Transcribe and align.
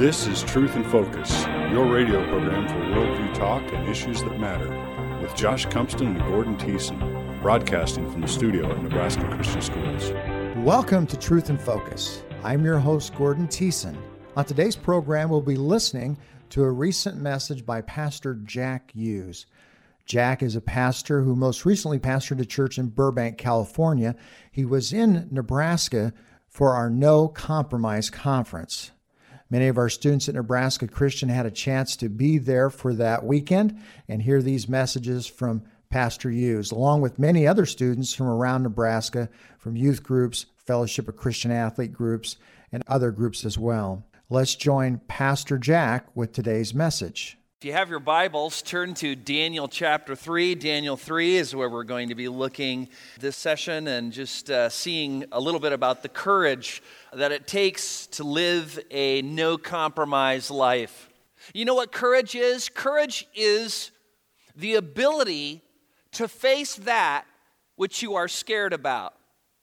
This 0.00 0.26
is 0.26 0.42
Truth 0.42 0.76
in 0.76 0.84
Focus, 0.84 1.44
your 1.70 1.84
radio 1.84 2.26
program 2.26 2.66
for 2.66 2.74
worldview 2.98 3.34
talk 3.34 3.62
and 3.70 3.86
issues 3.86 4.22
that 4.22 4.40
matter, 4.40 4.70
with 5.20 5.34
Josh 5.34 5.66
Cumpston 5.66 6.06
and 6.06 6.20
Gordon 6.20 6.56
Thiessen, 6.56 7.42
broadcasting 7.42 8.10
from 8.10 8.22
the 8.22 8.26
studio 8.26 8.72
at 8.72 8.82
Nebraska 8.82 9.28
Christian 9.34 9.60
Schools. 9.60 10.10
Welcome 10.64 11.06
to 11.06 11.18
Truth 11.18 11.50
in 11.50 11.58
Focus. 11.58 12.22
I'm 12.42 12.64
your 12.64 12.78
host, 12.78 13.14
Gordon 13.14 13.46
Thiessen. 13.46 13.94
On 14.36 14.44
today's 14.46 14.74
program, 14.74 15.28
we'll 15.28 15.42
be 15.42 15.56
listening 15.56 16.16
to 16.48 16.62
a 16.62 16.70
recent 16.70 17.18
message 17.18 17.66
by 17.66 17.82
Pastor 17.82 18.36
Jack 18.36 18.92
Hughes. 18.92 19.44
Jack 20.06 20.42
is 20.42 20.56
a 20.56 20.62
pastor 20.62 21.20
who 21.20 21.36
most 21.36 21.66
recently 21.66 21.98
pastored 21.98 22.40
a 22.40 22.46
church 22.46 22.78
in 22.78 22.88
Burbank, 22.88 23.36
California. 23.36 24.16
He 24.50 24.64
was 24.64 24.94
in 24.94 25.28
Nebraska 25.30 26.14
for 26.48 26.74
our 26.74 26.88
No 26.88 27.28
Compromise 27.28 28.08
Conference. 28.08 28.92
Many 29.50 29.66
of 29.66 29.78
our 29.78 29.88
students 29.88 30.28
at 30.28 30.36
Nebraska 30.36 30.86
Christian 30.86 31.28
had 31.28 31.44
a 31.44 31.50
chance 31.50 31.96
to 31.96 32.08
be 32.08 32.38
there 32.38 32.70
for 32.70 32.94
that 32.94 33.24
weekend 33.24 33.82
and 34.08 34.22
hear 34.22 34.40
these 34.40 34.68
messages 34.68 35.26
from 35.26 35.64
Pastor 35.90 36.30
Hughes, 36.30 36.70
along 36.70 37.00
with 37.00 37.18
many 37.18 37.48
other 37.48 37.66
students 37.66 38.14
from 38.14 38.28
around 38.28 38.62
Nebraska, 38.62 39.28
from 39.58 39.76
youth 39.76 40.04
groups, 40.04 40.46
Fellowship 40.56 41.08
of 41.08 41.16
Christian 41.16 41.50
Athlete 41.50 41.92
groups, 41.92 42.36
and 42.70 42.84
other 42.86 43.10
groups 43.10 43.44
as 43.44 43.58
well. 43.58 44.06
Let's 44.28 44.54
join 44.54 45.00
Pastor 45.08 45.58
Jack 45.58 46.06
with 46.14 46.32
today's 46.32 46.72
message. 46.72 47.39
If 47.60 47.66
you 47.66 47.72
have 47.74 47.90
your 47.90 48.00
Bibles, 48.00 48.62
turn 48.62 48.94
to 48.94 49.14
Daniel 49.14 49.68
chapter 49.68 50.16
3. 50.16 50.54
Daniel 50.54 50.96
3 50.96 51.36
is 51.36 51.54
where 51.54 51.68
we're 51.68 51.84
going 51.84 52.08
to 52.08 52.14
be 52.14 52.26
looking 52.26 52.88
this 53.18 53.36
session 53.36 53.86
and 53.86 54.14
just 54.14 54.50
uh, 54.50 54.70
seeing 54.70 55.26
a 55.30 55.38
little 55.38 55.60
bit 55.60 55.74
about 55.74 56.02
the 56.02 56.08
courage 56.08 56.82
that 57.12 57.32
it 57.32 57.46
takes 57.46 58.06
to 58.06 58.24
live 58.24 58.78
a 58.90 59.20
no 59.20 59.58
compromise 59.58 60.50
life. 60.50 61.10
You 61.52 61.66
know 61.66 61.74
what 61.74 61.92
courage 61.92 62.34
is? 62.34 62.70
Courage 62.70 63.28
is 63.34 63.90
the 64.56 64.76
ability 64.76 65.60
to 66.12 66.28
face 66.28 66.76
that 66.76 67.26
which 67.76 68.00
you 68.00 68.14
are 68.14 68.26
scared 68.26 68.72
about 68.72 69.12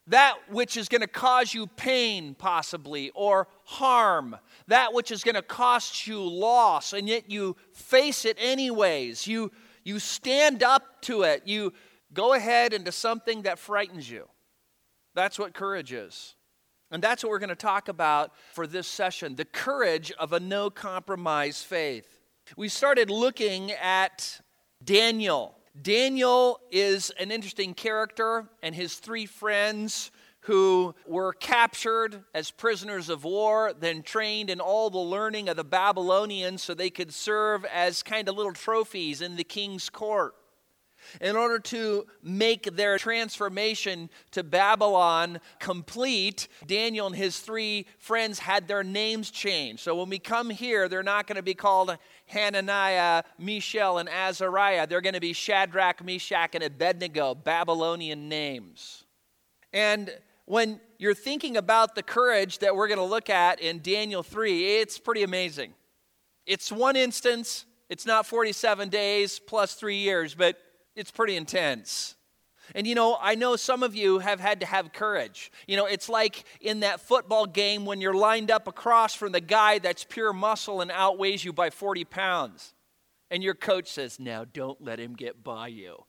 that 0.08 0.36
which 0.50 0.78
is 0.78 0.88
going 0.88 1.02
to 1.02 1.08
cause 1.08 1.54
you 1.54 1.68
pain, 1.68 2.34
possibly, 2.34 3.12
or 3.14 3.48
harm, 3.66 4.38
that 4.68 4.94
which 4.94 5.12
is 5.12 5.24
going 5.24 5.36
to 5.36 5.42
cost 5.42 6.08
you 6.08 6.22
loss, 6.22 6.94
and 6.94 7.08
yet 7.08 7.30
you 7.30 7.56
face 7.74 8.24
it 8.26 8.38
anyways. 8.40 9.28
You, 9.28 9.52
you 9.84 10.00
stand 10.00 10.64
up 10.64 11.02
to 11.04 11.24
it. 11.24 11.44
You 11.46 11.74
go 12.14 12.34
ahead 12.34 12.74
into 12.74 12.92
something 12.92 13.44
that 13.44 13.60
frightens 13.60 14.10
you. 14.10 14.28
That's 15.14 15.38
what 15.38 15.54
courage 15.54 15.92
is. 15.92 16.36
And 16.90 17.04
that's 17.04 17.24
what 17.24 17.32
we're 17.32 17.40
going 17.40 17.50
to 17.50 17.56
talk 17.56 17.90
about 17.90 18.32
for 18.54 18.66
this 18.66 18.88
session 18.88 19.36
the 19.36 19.46
courage 19.46 20.12
of 20.14 20.32
a 20.32 20.40
no 20.40 20.70
compromise 20.70 21.62
faith. 21.62 22.08
We 22.56 22.70
started 22.70 23.10
looking 23.10 23.72
at 23.72 24.40
Daniel 24.82 25.57
Daniel 25.82 26.60
is 26.72 27.12
an 27.20 27.32
interesting 27.32 27.74
character, 27.74 28.48
and 28.64 28.74
his 28.74 28.96
three 28.96 29.26
friends 29.26 30.12
who 30.42 30.96
were 31.06 31.34
captured 31.34 32.24
as 32.34 32.52
prisoners 32.52 33.10
of 33.10 33.26
war, 33.26 33.74
then 33.78 34.02
trained 34.02 34.50
in 34.50 34.62
all 34.62 34.90
the 34.90 34.98
learning 34.98 35.50
of 35.50 35.58
the 35.58 35.64
Babylonians 35.64 36.64
so 36.64 36.74
they 36.74 36.90
could 36.90 37.14
serve 37.14 37.66
as 37.66 38.02
kind 38.02 38.30
of 38.30 38.36
little 38.36 38.54
trophies 38.54 39.22
in 39.22 39.36
the 39.36 39.44
king's 39.44 39.90
court 39.90 40.36
in 41.22 41.36
order 41.36 41.60
to 41.60 42.06
make 42.22 42.76
their 42.76 42.98
transformation 42.98 44.10
to 44.32 44.44
Babylon 44.44 45.40
complete, 45.60 46.48
Daniel 46.66 47.08
and 47.08 47.16
his 47.16 47.40
three 47.40 47.86
friends 47.98 48.40
had 48.40 48.68
their 48.68 48.84
names 48.84 49.32
changed. 49.32 49.82
So 49.82 49.96
when 49.96 50.10
we 50.10 50.20
come 50.20 50.50
here, 50.50 50.88
they're 50.88 51.04
not 51.04 51.28
going 51.28 51.38
to 51.38 51.44
be 51.44 51.54
called 51.54 51.98
Hananiah, 52.28 53.24
Mishael, 53.38 53.98
and 53.98 54.08
Azariah. 54.10 54.88
They're 54.88 55.02
going 55.02 55.16
to 55.16 55.20
be 55.20 55.34
Shadrach, 55.34 56.04
Meshach, 56.04 56.54
and 56.54 56.64
Abednego, 56.64 57.34
Babylonian 57.36 58.30
names. 58.30 59.04
And 59.74 60.16
when 60.46 60.80
you're 60.98 61.14
thinking 61.14 61.58
about 61.58 61.96
the 61.96 62.04
courage 62.04 62.60
that 62.60 62.76
we're 62.76 62.88
going 62.88 63.00
to 63.00 63.04
look 63.04 63.30
at 63.30 63.60
in 63.60 63.82
Daniel 63.82 64.24
3, 64.24 64.78
it's 64.78 64.98
pretty 64.98 65.24
amazing. 65.24 65.74
It's 66.46 66.72
one 66.72 66.96
instance, 66.96 67.66
it's 67.90 68.06
not 68.06 68.26
47 68.26 68.90
days 68.90 69.40
plus 69.40 69.74
three 69.74 69.98
years, 69.98 70.36
but 70.36 70.58
it's 70.96 71.12
pretty 71.12 71.36
intense. 71.36 72.16
And 72.76 72.86
you 72.86 72.96
know, 72.96 73.18
I 73.22 73.36
know 73.36 73.56
some 73.56 73.84
of 73.84 73.96
you 73.96 74.20
have 74.20 74.40
had 74.40 74.60
to 74.60 74.66
have 74.66 74.94
courage. 74.94 75.52
You 75.68 75.78
know, 75.78 75.86
it's 75.86 76.10
like 76.10 76.44
in 76.62 76.82
that 76.82 77.00
football 77.00 77.46
game 77.46 77.86
when 77.86 78.02
you're 78.02 78.14
lined 78.14 78.52
up 78.52 78.68
across 78.68 79.16
from 79.16 79.32
the 79.32 79.42
guy 79.42 79.80
that's 79.80 80.04
pure 80.04 80.34
muscle 80.34 80.82
and 80.82 80.92
outweighs 80.92 81.44
you 81.44 81.54
by 81.54 81.70
40 81.70 82.06
pounds. 82.06 82.74
And 83.30 83.44
your 83.44 83.56
coach 83.56 83.92
says, 83.92 84.20
Now 84.20 84.46
don't 84.46 84.82
let 84.82 85.00
him 85.00 85.14
get 85.14 85.44
by 85.44 85.68
you. 85.68 86.04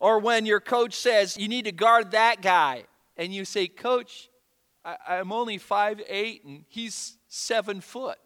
Or 0.00 0.18
when 0.18 0.46
your 0.46 0.60
coach 0.60 0.94
says, 0.94 1.36
You 1.36 1.48
need 1.48 1.64
to 1.64 1.72
guard 1.72 2.12
that 2.12 2.42
guy. 2.42 2.84
And 3.16 3.34
you 3.34 3.44
say, 3.44 3.66
Coach, 3.66 4.28
I- 4.84 5.16
am 5.16 5.32
only 5.32 5.58
five 5.58 6.00
eight 6.08 6.44
and 6.44 6.64
he's 6.68 7.18
seven 7.28 7.80
foot. 7.80 8.18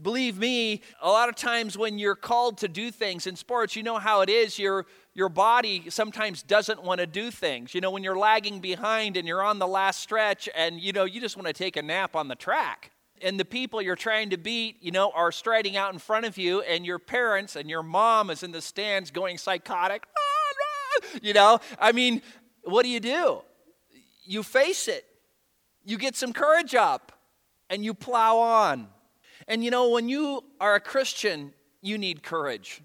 Believe 0.00 0.38
me, 0.38 0.82
a 1.00 1.08
lot 1.08 1.28
of 1.28 1.36
times 1.36 1.78
when 1.78 1.98
you're 2.00 2.16
called 2.16 2.58
to 2.58 2.68
do 2.68 2.90
things 2.90 3.28
in 3.28 3.36
sports, 3.36 3.76
you 3.76 3.84
know 3.84 3.98
how 3.98 4.22
it 4.22 4.28
is. 4.28 4.58
Your, 4.58 4.86
your 5.14 5.28
body 5.28 5.84
sometimes 5.88 6.42
doesn't 6.42 6.82
want 6.82 7.00
to 7.00 7.06
do 7.06 7.30
things. 7.30 7.74
You 7.74 7.80
know, 7.80 7.90
when 7.90 8.02
you're 8.02 8.18
lagging 8.18 8.60
behind 8.60 9.16
and 9.16 9.26
you're 9.26 9.42
on 9.42 9.58
the 9.58 9.66
last 9.66 10.00
stretch 10.00 10.48
and, 10.54 10.80
you 10.80 10.92
know, 10.92 11.04
you 11.04 11.20
just 11.20 11.36
want 11.36 11.46
to 11.46 11.52
take 11.52 11.76
a 11.76 11.82
nap 11.82 12.16
on 12.16 12.28
the 12.28 12.34
track. 12.34 12.90
And 13.22 13.38
the 13.38 13.44
people 13.44 13.80
you're 13.80 13.94
trying 13.94 14.30
to 14.30 14.36
beat, 14.36 14.82
you 14.82 14.90
know, 14.90 15.12
are 15.14 15.30
striding 15.30 15.76
out 15.76 15.92
in 15.92 16.00
front 16.00 16.26
of 16.26 16.36
you, 16.36 16.62
and 16.62 16.84
your 16.84 16.98
parents 16.98 17.54
and 17.54 17.70
your 17.70 17.82
mom 17.82 18.28
is 18.28 18.42
in 18.42 18.50
the 18.50 18.60
stands 18.60 19.12
going 19.12 19.38
psychotic. 19.38 20.02
Ah, 20.18 21.08
you 21.22 21.32
know, 21.32 21.60
I 21.78 21.92
mean, 21.92 22.22
what 22.64 22.82
do 22.82 22.88
you 22.88 23.00
do? 23.00 23.42
You 24.24 24.42
face 24.42 24.88
it, 24.88 25.04
you 25.84 25.96
get 25.96 26.16
some 26.16 26.32
courage 26.32 26.74
up, 26.74 27.12
and 27.70 27.84
you 27.84 27.94
plow 27.94 28.38
on. 28.38 28.88
And 29.46 29.62
you 29.64 29.70
know, 29.70 29.90
when 29.90 30.08
you 30.08 30.42
are 30.60 30.74
a 30.74 30.80
Christian, 30.80 31.54
you 31.82 31.98
need 31.98 32.22
courage. 32.22 32.82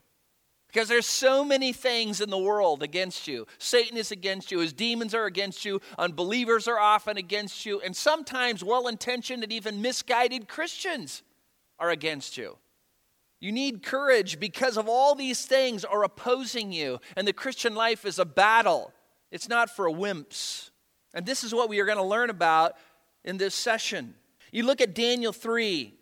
Because 0.72 0.88
there's 0.88 1.08
so 1.08 1.44
many 1.44 1.74
things 1.74 2.22
in 2.22 2.30
the 2.30 2.38
world 2.38 2.84
against 2.84 3.28
you. 3.28 3.48
Satan 3.58 3.98
is 3.98 4.12
against 4.12 4.52
you, 4.52 4.60
his 4.60 4.72
demons 4.72 5.16
are 5.16 5.26
against 5.26 5.66
you, 5.66 5.82
unbelievers 5.98 6.68
are 6.68 6.78
often 6.78 7.18
against 7.18 7.66
you, 7.66 7.82
and 7.82 7.96
sometimes 7.96 8.64
well 8.64 8.88
intentioned 8.88 9.44
and 9.44 9.52
even 9.52 9.82
misguided 9.82 10.48
Christians 10.48 11.24
are 11.80 11.90
against 11.90 12.38
you. 12.38 12.58
You 13.40 13.52
need 13.52 13.82
courage 13.82 14.40
because 14.40 14.78
of 14.78 14.88
all 14.88 15.16
these 15.16 15.44
things 15.44 15.84
are 15.84 16.04
opposing 16.04 16.72
you, 16.72 17.00
and 17.16 17.28
the 17.28 17.34
Christian 17.34 17.74
life 17.74 18.06
is 18.06 18.20
a 18.20 18.26
battle. 18.26 18.94
It's 19.32 19.50
not 19.50 19.76
for 19.76 19.90
wimps. 19.90 20.70
And 21.16 21.26
this 21.26 21.44
is 21.44 21.54
what 21.54 21.70
we 21.70 21.80
are 21.80 21.86
going 21.86 21.98
to 21.98 22.04
learn 22.04 22.30
about 22.30 22.74
in 23.24 23.38
this 23.38 23.56
session. 23.56 24.14
You 24.52 24.64
look 24.64 24.82
at 24.82 24.94
Daniel 24.94 25.34
3, 25.34 25.96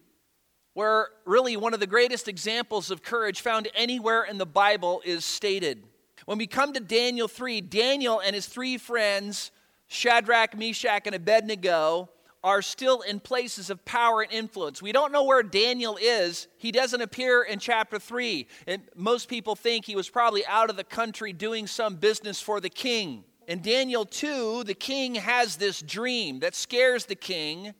where 0.78 1.08
really 1.26 1.58
one 1.58 1.74
of 1.74 1.80
the 1.80 1.88
greatest 1.88 2.28
examples 2.28 2.92
of 2.92 3.02
courage 3.02 3.42
found 3.42 3.68
anywhere 3.74 4.24
in 4.26 4.38
the 4.38 4.46
Bible 4.46 5.02
is 5.04 5.26
stated. 5.26 5.82
When 6.26 6.38
we 6.38 6.46
come 6.46 6.72
to 6.74 6.80
Daniel 6.80 7.28
3, 7.28 7.62
Daniel 7.62 8.20
and 8.20 8.36
his 8.36 8.46
three 8.46 8.78
friends, 8.78 9.50
Shadrach, 9.88 10.56
Meshach, 10.56 11.08
and 11.08 11.16
Abednego, 11.16 12.12
are 12.44 12.62
still 12.62 13.02
in 13.02 13.20
places 13.20 13.72
of 13.72 13.84
power 13.86 14.22
and 14.22 14.32
influence. 14.32 14.80
We 14.80 14.92
don't 14.92 15.12
know 15.12 15.24
where 15.24 15.42
Daniel 15.42 15.98
is. 16.00 16.48
He 16.60 16.72
doesn't 16.72 17.02
appear 17.02 17.42
in 17.42 17.58
chapter 17.58 17.98
3. 17.98 18.46
And 18.68 18.84
most 18.96 19.30
people 19.30 19.56
think 19.56 19.84
he 19.84 19.96
was 19.96 20.08
probably 20.08 20.46
out 20.46 20.70
of 20.70 20.78
the 20.78 20.84
country 20.84 21.34
doing 21.34 21.66
some 21.66 21.96
business 21.96 22.40
for 22.40 22.62
the 22.62 22.70
king. 22.70 23.24
In 23.48 23.64
Daniel 23.64 24.06
2, 24.06 24.64
the 24.66 24.76
king 24.76 25.16
has 25.16 25.56
this 25.56 25.82
dream 25.82 26.42
that 26.42 26.54
scares 26.54 27.08
the 27.08 27.16
king 27.16 27.74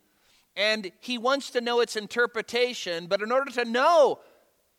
and 0.58 0.90
he 1.00 1.16
wants 1.16 1.50
to 1.50 1.60
know 1.60 1.78
its 1.80 1.94
interpretation, 1.94 3.06
but 3.06 3.22
in 3.22 3.30
order 3.30 3.50
to 3.52 3.64
know 3.64 4.18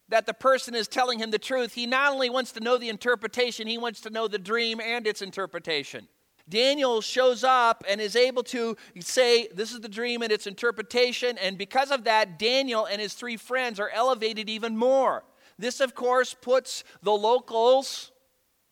that 0.10 0.26
the 0.26 0.34
person 0.34 0.76
is 0.76 0.90
telling 0.90 1.20
him 1.20 1.32
the 1.32 1.40
truth, 1.40 1.74
he 1.74 1.88
not 1.88 2.12
only 2.12 2.30
wants 2.30 2.52
to 2.52 2.60
know 2.60 2.78
the 2.78 2.90
interpretation, 2.90 3.66
he 3.66 3.78
wants 3.78 4.02
to 4.02 4.10
know 4.10 4.28
the 4.28 4.38
dream 4.38 4.82
and 4.82 5.08
its 5.08 5.22
interpretation. 5.22 6.08
Daniel 6.50 7.00
shows 7.00 7.44
up 7.44 7.84
and 7.88 8.02
is 8.02 8.16
able 8.16 8.44
to 8.44 8.76
say, 9.00 9.48
This 9.54 9.72
is 9.72 9.80
the 9.80 9.88
dream 9.88 10.22
and 10.22 10.32
its 10.32 10.48
interpretation. 10.48 11.38
And 11.38 11.58
because 11.58 11.92
of 11.92 12.04
that, 12.06 12.38
Daniel 12.38 12.86
and 12.86 13.00
his 13.00 13.14
three 13.14 13.38
friends 13.38 13.80
are 13.80 13.90
elevated 13.90 14.50
even 14.50 14.76
more. 14.76 15.24
This, 15.60 15.80
of 15.80 15.96
course, 15.96 16.34
puts 16.34 16.84
the 17.04 17.12
locals, 17.12 18.12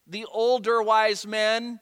the 0.08 0.26
older 0.26 0.82
wise 0.82 1.26
men, 1.26 1.80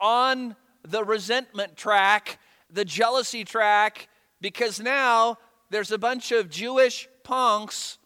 on 0.00 0.56
the 0.86 1.04
resentment 1.04 1.76
track, 1.76 2.38
the 2.70 2.84
jealousy 2.84 3.44
track, 3.44 4.08
because 4.42 4.80
now 4.80 5.38
there's 5.70 5.92
a 5.92 5.98
bunch 5.98 6.32
of 6.32 6.50
Jewish 6.50 7.08
punks 7.24 7.96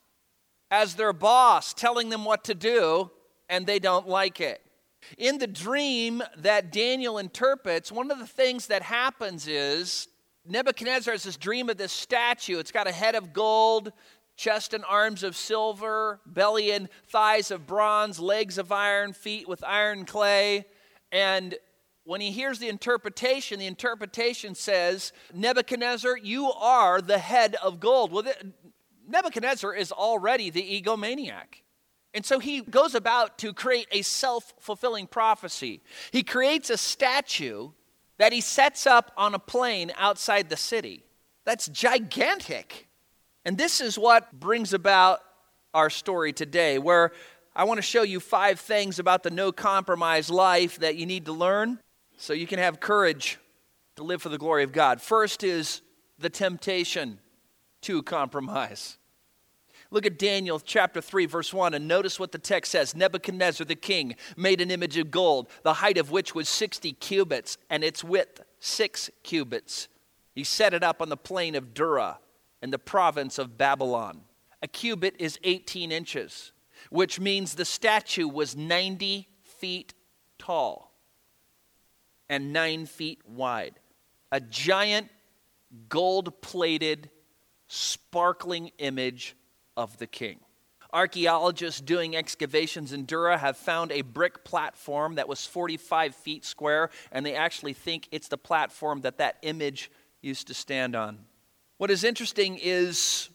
as 0.70 0.94
their 0.94 1.12
boss 1.12 1.74
telling 1.74 2.10
them 2.10 2.24
what 2.24 2.44
to 2.44 2.54
do, 2.54 3.10
and 3.48 3.66
they 3.66 3.80
don't 3.80 4.06
like 4.06 4.40
it. 4.40 4.60
In 5.18 5.38
the 5.38 5.46
dream 5.46 6.22
that 6.36 6.70
Daniel 6.70 7.18
interprets, 7.18 7.90
one 7.90 8.10
of 8.10 8.18
the 8.18 8.26
things 8.26 8.66
that 8.66 8.82
happens 8.82 9.48
is 9.48 10.08
Nebuchadnezzar 10.46 11.12
has 11.12 11.22
this 11.22 11.36
dream 11.36 11.70
of 11.70 11.76
this 11.76 11.92
statue. 11.92 12.58
It's 12.58 12.72
got 12.72 12.86
a 12.86 12.92
head 12.92 13.14
of 13.14 13.32
gold, 13.32 13.92
chest 14.36 14.74
and 14.74 14.84
arms 14.88 15.22
of 15.22 15.36
silver, 15.36 16.20
belly 16.26 16.70
and 16.72 16.88
thighs 17.08 17.50
of 17.50 17.66
bronze, 17.66 18.20
legs 18.20 18.58
of 18.58 18.70
iron, 18.70 19.12
feet 19.12 19.48
with 19.48 19.64
iron 19.64 20.04
clay. 20.04 20.66
And 21.10 21.54
when 22.06 22.20
he 22.20 22.30
hears 22.30 22.60
the 22.60 22.68
interpretation, 22.68 23.58
the 23.58 23.66
interpretation 23.66 24.54
says, 24.54 25.12
Nebuchadnezzar, 25.34 26.16
you 26.16 26.52
are 26.52 27.02
the 27.02 27.18
head 27.18 27.56
of 27.60 27.80
gold. 27.80 28.12
Well, 28.12 28.24
Nebuchadnezzar 29.08 29.74
is 29.74 29.90
already 29.90 30.50
the 30.50 30.62
egomaniac. 30.62 31.62
And 32.14 32.24
so 32.24 32.38
he 32.38 32.60
goes 32.60 32.94
about 32.94 33.38
to 33.38 33.52
create 33.52 33.88
a 33.90 34.02
self 34.02 34.54
fulfilling 34.60 35.08
prophecy. 35.08 35.82
He 36.12 36.22
creates 36.22 36.70
a 36.70 36.78
statue 36.78 37.70
that 38.18 38.32
he 38.32 38.40
sets 38.40 38.86
up 38.86 39.10
on 39.16 39.34
a 39.34 39.38
plain 39.40 39.92
outside 39.98 40.48
the 40.48 40.56
city. 40.56 41.04
That's 41.44 41.66
gigantic. 41.66 42.86
And 43.44 43.58
this 43.58 43.80
is 43.80 43.98
what 43.98 44.38
brings 44.38 44.72
about 44.72 45.20
our 45.74 45.90
story 45.90 46.32
today, 46.32 46.78
where 46.78 47.10
I 47.54 47.64
want 47.64 47.78
to 47.78 47.82
show 47.82 48.02
you 48.02 48.20
five 48.20 48.60
things 48.60 49.00
about 49.00 49.24
the 49.24 49.30
no 49.30 49.50
compromise 49.50 50.30
life 50.30 50.78
that 50.78 50.94
you 50.94 51.04
need 51.04 51.26
to 51.26 51.32
learn 51.32 51.80
so 52.16 52.32
you 52.32 52.46
can 52.46 52.58
have 52.58 52.80
courage 52.80 53.38
to 53.96 54.02
live 54.02 54.22
for 54.22 54.28
the 54.28 54.38
glory 54.38 54.64
of 54.64 54.72
God. 54.72 55.00
First 55.00 55.44
is 55.44 55.82
the 56.18 56.30
temptation 56.30 57.18
to 57.82 58.02
compromise. 58.02 58.98
Look 59.90 60.06
at 60.06 60.18
Daniel 60.18 60.58
chapter 60.58 61.00
3, 61.00 61.26
verse 61.26 61.54
1, 61.54 61.74
and 61.74 61.86
notice 61.86 62.18
what 62.18 62.32
the 62.32 62.38
text 62.38 62.72
says 62.72 62.96
Nebuchadnezzar 62.96 63.64
the 63.64 63.76
king 63.76 64.16
made 64.36 64.60
an 64.60 64.70
image 64.70 64.96
of 64.96 65.10
gold, 65.10 65.48
the 65.62 65.74
height 65.74 65.96
of 65.98 66.10
which 66.10 66.34
was 66.34 66.48
60 66.48 66.92
cubits, 66.94 67.56
and 67.70 67.84
its 67.84 68.02
width 68.02 68.40
six 68.58 69.10
cubits. 69.22 69.88
He 70.34 70.42
set 70.42 70.74
it 70.74 70.82
up 70.82 71.00
on 71.00 71.08
the 71.08 71.16
plain 71.16 71.54
of 71.54 71.72
Dura 71.72 72.18
in 72.60 72.70
the 72.70 72.78
province 72.78 73.38
of 73.38 73.56
Babylon. 73.56 74.22
A 74.60 74.66
cubit 74.66 75.14
is 75.18 75.38
18 75.44 75.92
inches, 75.92 76.52
which 76.90 77.20
means 77.20 77.54
the 77.54 77.64
statue 77.64 78.26
was 78.26 78.56
90 78.56 79.28
feet 79.44 79.94
tall 80.38 80.85
and 82.28 82.52
9 82.52 82.86
feet 82.86 83.20
wide. 83.26 83.78
A 84.32 84.40
giant 84.40 85.08
gold 85.88 86.40
plated, 86.40 87.10
sparkling 87.68 88.70
image 88.78 89.36
of 89.76 89.98
the 89.98 90.06
king. 90.06 90.40
Archaeologists 90.92 91.80
doing 91.80 92.16
excavations 92.16 92.92
in 92.92 93.04
Dura 93.04 93.36
have 93.36 93.56
found 93.56 93.92
a 93.92 94.02
brick 94.02 94.44
platform 94.44 95.16
that 95.16 95.28
was 95.28 95.44
45 95.44 96.14
feet 96.14 96.44
square, 96.44 96.90
and 97.12 97.26
they 97.26 97.34
actually 97.34 97.74
think 97.74 98.08
it's 98.10 98.28
the 98.28 98.38
platform 98.38 99.02
that 99.02 99.18
that 99.18 99.36
image 99.42 99.90
used 100.22 100.46
to 100.46 100.54
stand 100.54 100.96
on. 100.96 101.18
What 101.78 101.90
is 101.90 102.04
interesting 102.04 102.58
is 102.62 103.28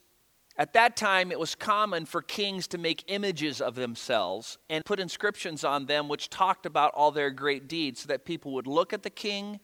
at 0.62 0.74
that 0.74 0.96
time 0.96 1.32
it 1.32 1.40
was 1.40 1.56
common 1.56 2.06
for 2.06 2.22
kings 2.22 2.68
to 2.68 2.78
make 2.78 3.04
images 3.08 3.62
of 3.62 3.74
themselves 3.74 4.60
and 4.70 4.86
put 4.86 5.00
inscriptions 5.00 5.64
on 5.64 5.88
them 5.88 6.08
which 6.08 6.30
talked 6.30 6.68
about 6.68 6.94
all 6.94 7.10
their 7.10 7.32
great 7.32 7.68
deeds 7.68 8.02
so 8.02 8.08
that 8.08 8.26
people 8.26 8.54
would 8.54 8.68
look 8.68 8.94
at 8.94 9.02
the 9.02 9.10
king, 9.10 9.60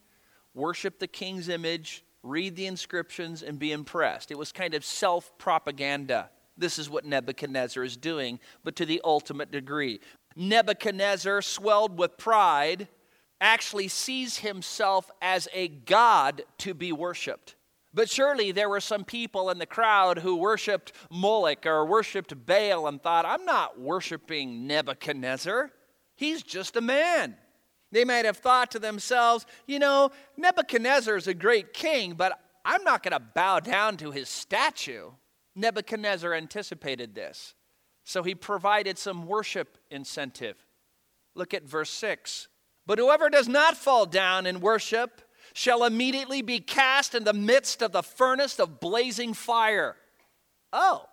worship 0.55 0.97
the 0.97 1.05
king's 1.05 1.49
image, 1.49 2.03
read 2.23 2.55
the 2.55 2.65
inscriptions, 2.65 3.43
and 3.43 3.59
be 3.59 3.71
impressed. 3.71 4.31
It 4.31 4.39
was 4.39 4.51
kind 4.51 4.73
of 4.73 4.83
self 4.83 5.37
propaganda. 5.37 6.31
This 6.57 6.79
is 6.79 6.89
what 6.89 7.05
Nebuchadnezzar 7.05 7.83
is 7.83 7.95
doing, 7.95 8.39
but 8.63 8.75
to 8.77 8.85
the 8.87 8.99
ultimate 9.05 9.51
degree. 9.51 9.99
Nebuchadnezzar, 10.35 11.43
swelled 11.43 11.99
with 11.99 12.17
pride, 12.17 12.87
actually 13.39 13.87
sees 13.87 14.37
himself 14.37 15.11
as 15.21 15.47
a 15.53 15.67
god 15.67 16.41
to 16.57 16.73
be 16.73 16.91
worshiped. 16.91 17.55
But 17.97 18.11
surely 18.11 18.51
there 18.51 18.69
were 18.69 18.79
some 18.79 19.03
people 19.03 19.49
in 19.49 19.57
the 19.57 19.65
crowd 19.65 20.19
who 20.19 20.35
worshiped 20.35 20.91
Moloch 21.09 21.65
or 21.65 21.83
worshiped 21.83 22.45
Baal 22.45 22.85
and 22.85 23.01
thought, 23.01 23.25
I'm 23.25 23.43
not 23.43 23.79
worshiping 23.79 24.67
Nebuchadnezzar. 24.67 25.71
He's 26.15 26.43
just 26.43 26.75
a 26.75 26.81
man. 26.81 27.37
They 27.91 28.05
might 28.05 28.25
have 28.25 28.37
thought 28.37 28.69
to 28.71 28.79
themselves, 28.79 29.47
you 29.65 29.79
know, 29.79 30.11
Nebuchadnezzar 30.37 31.15
is 31.15 31.25
a 31.25 31.33
great 31.33 31.73
king, 31.73 32.13
but 32.13 32.39
I'm 32.63 32.83
not 32.83 33.01
going 33.01 33.13
to 33.13 33.31
bow 33.33 33.61
down 33.61 33.97
to 33.97 34.11
his 34.11 34.29
statue. 34.29 35.09
Nebuchadnezzar 35.55 36.35
anticipated 36.35 37.15
this. 37.15 37.55
So 38.03 38.21
he 38.21 38.35
provided 38.35 38.99
some 38.99 39.25
worship 39.25 39.75
incentive. 39.89 40.63
Look 41.33 41.51
at 41.55 41.63
verse 41.63 41.89
6. 41.89 42.47
But 42.85 42.99
whoever 42.99 43.31
does 43.31 43.47
not 43.47 43.75
fall 43.75 44.05
down 44.05 44.45
and 44.45 44.61
worship 44.61 45.23
shall 45.57 45.85
immediately 45.85 46.43
be 46.43 46.59
cast 46.59 47.15
in 47.15 47.23
the 47.23 47.33
midst 47.33 47.81
of 47.81 47.91
the 47.91 48.03
furnace 48.03 48.59
of 48.59 48.79
blazing 48.79 49.33
fire. 49.33 49.95
Oh, 50.71 51.05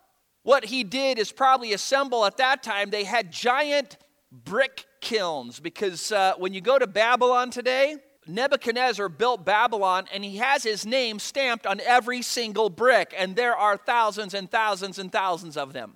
what 0.42 0.66
he 0.66 0.84
did 0.84 1.18
is 1.18 1.32
probably 1.32 1.72
assemble 1.72 2.26
at 2.26 2.36
that 2.36 2.62
time, 2.62 2.90
they 2.90 3.04
had 3.04 3.32
giant 3.32 3.96
brick 4.30 4.84
kilns 5.00 5.60
because 5.60 6.12
uh, 6.12 6.34
when 6.36 6.52
you 6.52 6.60
go 6.60 6.78
to 6.78 6.86
Babylon 6.86 7.48
today, 7.48 7.96
Nebuchadnezzar 8.26 9.08
built 9.08 9.46
Babylon 9.46 10.04
and 10.12 10.22
he 10.22 10.36
has 10.36 10.62
his 10.62 10.84
name 10.84 11.18
stamped 11.18 11.66
on 11.66 11.80
every 11.80 12.20
single 12.20 12.68
brick, 12.68 13.14
and 13.16 13.36
there 13.36 13.56
are 13.56 13.78
thousands 13.78 14.34
and 14.34 14.50
thousands 14.50 14.98
and 14.98 15.10
thousands 15.10 15.56
of 15.56 15.72
them. 15.72 15.94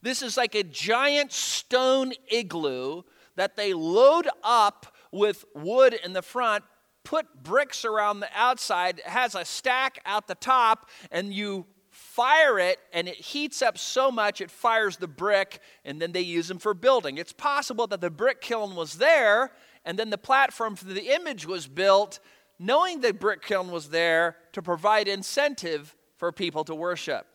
This 0.00 0.22
is 0.22 0.38
like 0.38 0.54
a 0.54 0.62
giant 0.62 1.30
stone 1.30 2.14
igloo 2.32 3.02
that 3.36 3.54
they 3.54 3.74
load 3.74 4.30
up 4.42 4.86
with 5.12 5.44
wood 5.54 5.92
in 5.92 6.14
the 6.14 6.22
front, 6.22 6.64
put 7.04 7.42
bricks 7.42 7.84
around 7.84 8.20
the 8.20 8.28
outside, 8.34 8.98
it 8.98 9.06
has 9.06 9.34
a 9.34 9.44
stack 9.44 10.00
out 10.04 10.26
the 10.26 10.34
top, 10.34 10.88
and 11.10 11.32
you 11.32 11.66
fire 11.94 12.58
it 12.58 12.80
and 12.92 13.06
it 13.06 13.14
heats 13.14 13.62
up 13.62 13.78
so 13.78 14.10
much 14.10 14.40
it 14.40 14.50
fires 14.50 14.96
the 14.96 15.06
brick 15.06 15.60
and 15.84 16.02
then 16.02 16.10
they 16.10 16.20
use 16.20 16.48
them 16.48 16.58
for 16.58 16.74
building. 16.74 17.18
It's 17.18 17.32
possible 17.32 17.86
that 17.86 18.00
the 18.00 18.10
brick 18.10 18.40
kiln 18.40 18.74
was 18.74 18.94
there 18.94 19.52
and 19.84 19.96
then 19.96 20.10
the 20.10 20.18
platform 20.18 20.74
for 20.74 20.86
the 20.86 21.14
image 21.14 21.46
was 21.46 21.68
built, 21.68 22.18
knowing 22.58 23.00
the 23.00 23.12
brick 23.12 23.42
kiln 23.42 23.70
was 23.70 23.90
there 23.90 24.36
to 24.52 24.62
provide 24.62 25.06
incentive 25.06 25.94
for 26.16 26.32
people 26.32 26.64
to 26.64 26.74
worship. 26.74 27.26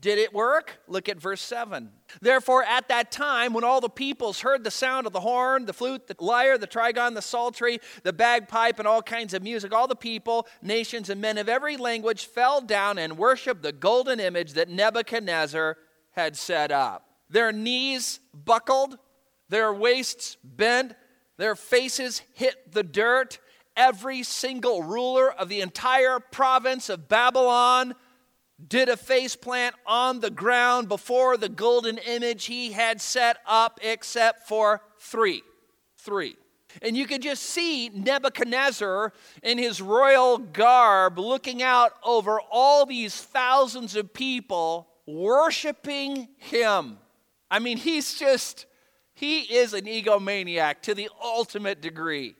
Did 0.00 0.18
it 0.18 0.32
work? 0.32 0.78
Look 0.86 1.08
at 1.08 1.20
verse 1.20 1.40
7. 1.40 1.90
Therefore, 2.20 2.62
at 2.62 2.86
that 2.88 3.10
time, 3.10 3.52
when 3.52 3.64
all 3.64 3.80
the 3.80 3.88
peoples 3.88 4.40
heard 4.40 4.62
the 4.62 4.70
sound 4.70 5.08
of 5.08 5.12
the 5.12 5.20
horn, 5.20 5.66
the 5.66 5.72
flute, 5.72 6.06
the 6.06 6.14
lyre, 6.20 6.56
the 6.56 6.68
trigon, 6.68 7.14
the 7.14 7.22
psaltery, 7.22 7.80
the 8.04 8.12
bagpipe, 8.12 8.78
and 8.78 8.86
all 8.86 9.02
kinds 9.02 9.34
of 9.34 9.42
music, 9.42 9.72
all 9.72 9.88
the 9.88 9.96
people, 9.96 10.46
nations, 10.62 11.10
and 11.10 11.20
men 11.20 11.36
of 11.36 11.48
every 11.48 11.76
language 11.76 12.26
fell 12.26 12.60
down 12.60 12.96
and 12.96 13.18
worshiped 13.18 13.62
the 13.62 13.72
golden 13.72 14.20
image 14.20 14.52
that 14.52 14.68
Nebuchadnezzar 14.68 15.76
had 16.12 16.36
set 16.36 16.70
up. 16.70 17.08
Their 17.28 17.50
knees 17.50 18.20
buckled, 18.32 18.98
their 19.48 19.72
waists 19.74 20.36
bent, 20.44 20.94
their 21.38 21.56
faces 21.56 22.22
hit 22.34 22.72
the 22.72 22.84
dirt. 22.84 23.40
Every 23.76 24.22
single 24.22 24.82
ruler 24.82 25.32
of 25.32 25.48
the 25.48 25.60
entire 25.60 26.18
province 26.20 26.88
of 26.88 27.08
Babylon 27.08 27.94
did 28.66 28.88
a 28.88 28.96
face 28.96 29.36
plant 29.36 29.74
on 29.86 30.20
the 30.20 30.30
ground 30.30 30.88
before 30.88 31.36
the 31.36 31.48
golden 31.48 31.98
image 31.98 32.46
he 32.46 32.72
had 32.72 33.00
set 33.00 33.38
up, 33.46 33.78
except 33.82 34.48
for 34.48 34.82
three. 34.98 35.42
Three. 35.96 36.36
And 36.82 36.96
you 36.96 37.06
could 37.06 37.22
just 37.22 37.42
see 37.42 37.88
Nebuchadnezzar 37.88 39.12
in 39.42 39.58
his 39.58 39.80
royal 39.80 40.38
garb 40.38 41.18
looking 41.18 41.62
out 41.62 41.92
over 42.04 42.40
all 42.50 42.84
these 42.84 43.20
thousands 43.20 43.96
of 43.96 44.12
people 44.12 44.88
worshiping 45.06 46.28
him. 46.36 46.98
I 47.50 47.58
mean, 47.58 47.78
he's 47.78 48.18
just 48.18 48.66
he 49.14 49.40
is 49.40 49.72
an 49.72 49.86
egomaniac 49.86 50.82
to 50.82 50.94
the 50.94 51.08
ultimate 51.22 51.80
degree. 51.80 52.36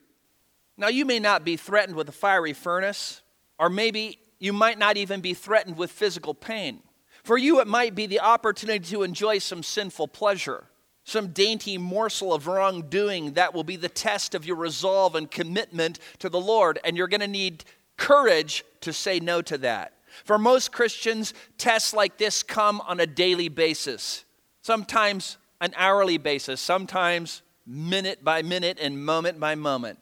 Now, 0.76 0.88
you 0.88 1.04
may 1.04 1.18
not 1.18 1.44
be 1.44 1.56
threatened 1.56 1.96
with 1.96 2.08
a 2.08 2.12
fiery 2.12 2.52
furnace, 2.52 3.22
or 3.58 3.68
maybe 3.68 4.20
you 4.38 4.52
might 4.52 4.78
not 4.78 4.96
even 4.96 5.20
be 5.20 5.34
threatened 5.34 5.76
with 5.76 5.90
physical 5.90 6.34
pain. 6.34 6.82
For 7.24 7.36
you, 7.36 7.60
it 7.60 7.66
might 7.66 7.94
be 7.94 8.06
the 8.06 8.20
opportunity 8.20 8.84
to 8.90 9.02
enjoy 9.02 9.38
some 9.38 9.62
sinful 9.62 10.08
pleasure, 10.08 10.64
some 11.04 11.28
dainty 11.28 11.76
morsel 11.76 12.32
of 12.32 12.46
wrongdoing 12.46 13.32
that 13.32 13.52
will 13.52 13.64
be 13.64 13.76
the 13.76 13.88
test 13.88 14.34
of 14.34 14.46
your 14.46 14.56
resolve 14.56 15.14
and 15.14 15.30
commitment 15.30 15.98
to 16.20 16.28
the 16.28 16.40
Lord, 16.40 16.78
and 16.84 16.96
you're 16.96 17.08
going 17.08 17.20
to 17.20 17.28
need 17.28 17.64
courage 17.96 18.64
to 18.82 18.92
say 18.92 19.18
no 19.20 19.42
to 19.42 19.58
that. 19.58 19.92
For 20.24 20.38
most 20.38 20.72
Christians, 20.72 21.34
tests 21.58 21.92
like 21.92 22.18
this 22.18 22.42
come 22.42 22.80
on 22.82 23.00
a 23.00 23.06
daily 23.06 23.48
basis. 23.48 24.24
Sometimes 24.62 25.38
an 25.60 25.74
hourly 25.76 26.18
basis, 26.18 26.60
sometimes 26.60 27.42
minute 27.66 28.24
by 28.24 28.42
minute 28.42 28.78
and 28.80 29.04
moment 29.04 29.38
by 29.38 29.54
moment. 29.54 29.98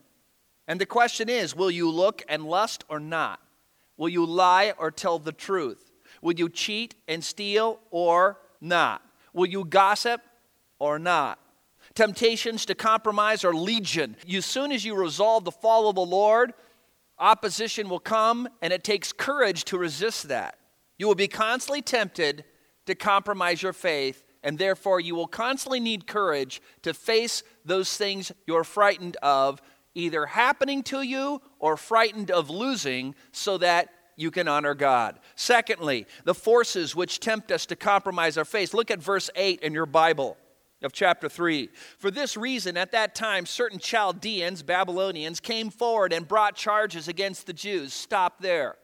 And 0.68 0.80
the 0.80 0.86
question 0.86 1.28
is 1.28 1.56
will 1.56 1.70
you 1.70 1.90
look 1.90 2.22
and 2.28 2.44
lust 2.44 2.84
or 2.88 3.00
not? 3.00 3.40
Will 3.96 4.08
you 4.08 4.24
lie 4.26 4.72
or 4.78 4.90
tell 4.90 5.18
the 5.18 5.32
truth? 5.32 5.90
Will 6.22 6.34
you 6.34 6.48
cheat 6.48 6.94
and 7.08 7.22
steal 7.22 7.80
or 7.90 8.38
not? 8.60 9.02
Will 9.32 9.46
you 9.46 9.64
gossip 9.64 10.20
or 10.78 10.98
not? 10.98 11.38
Temptations 11.94 12.66
to 12.66 12.74
compromise 12.74 13.44
are 13.44 13.54
legion. 13.54 14.16
As 14.32 14.44
soon 14.44 14.72
as 14.72 14.84
you 14.84 14.94
resolve 14.94 15.44
to 15.44 15.50
follow 15.50 15.92
the 15.92 16.00
Lord, 16.00 16.52
Opposition 17.18 17.88
will 17.88 18.00
come, 18.00 18.48
and 18.60 18.72
it 18.72 18.84
takes 18.84 19.12
courage 19.12 19.64
to 19.66 19.78
resist 19.78 20.28
that. 20.28 20.58
You 20.98 21.06
will 21.06 21.14
be 21.14 21.28
constantly 21.28 21.80
tempted 21.80 22.44
to 22.84 22.94
compromise 22.94 23.62
your 23.62 23.72
faith, 23.72 24.22
and 24.42 24.58
therefore 24.58 25.00
you 25.00 25.14
will 25.14 25.26
constantly 25.26 25.80
need 25.80 26.06
courage 26.06 26.60
to 26.82 26.92
face 26.92 27.42
those 27.64 27.96
things 27.96 28.32
you're 28.46 28.64
frightened 28.64 29.16
of, 29.22 29.62
either 29.96 30.26
happening 30.26 30.82
to 30.84 31.02
you 31.02 31.40
or 31.58 31.76
frightened 31.76 32.30
of 32.30 32.50
losing, 32.50 33.14
so 33.32 33.58
that 33.58 33.88
you 34.16 34.30
can 34.30 34.48
honor 34.48 34.74
God. 34.74 35.18
Secondly, 35.34 36.06
the 36.24 36.34
forces 36.34 36.94
which 36.94 37.20
tempt 37.20 37.50
us 37.50 37.66
to 37.66 37.76
compromise 37.76 38.38
our 38.38 38.44
faith. 38.44 38.74
Look 38.74 38.90
at 38.90 39.00
verse 39.00 39.30
8 39.34 39.60
in 39.60 39.72
your 39.72 39.86
Bible 39.86 40.36
of 40.82 40.92
chapter 40.92 41.28
3. 41.28 41.70
For 41.98 42.10
this 42.10 42.36
reason, 42.36 42.76
at 42.76 42.92
that 42.92 43.14
time, 43.14 43.46
certain 43.46 43.78
Chaldeans, 43.78 44.62
Babylonians, 44.62 45.40
came 45.40 45.70
forward 45.70 46.12
and 46.12 46.28
brought 46.28 46.54
charges 46.54 47.08
against 47.08 47.46
the 47.46 47.52
Jews. 47.52 47.92
Stop 47.92 48.40
there. 48.40 48.76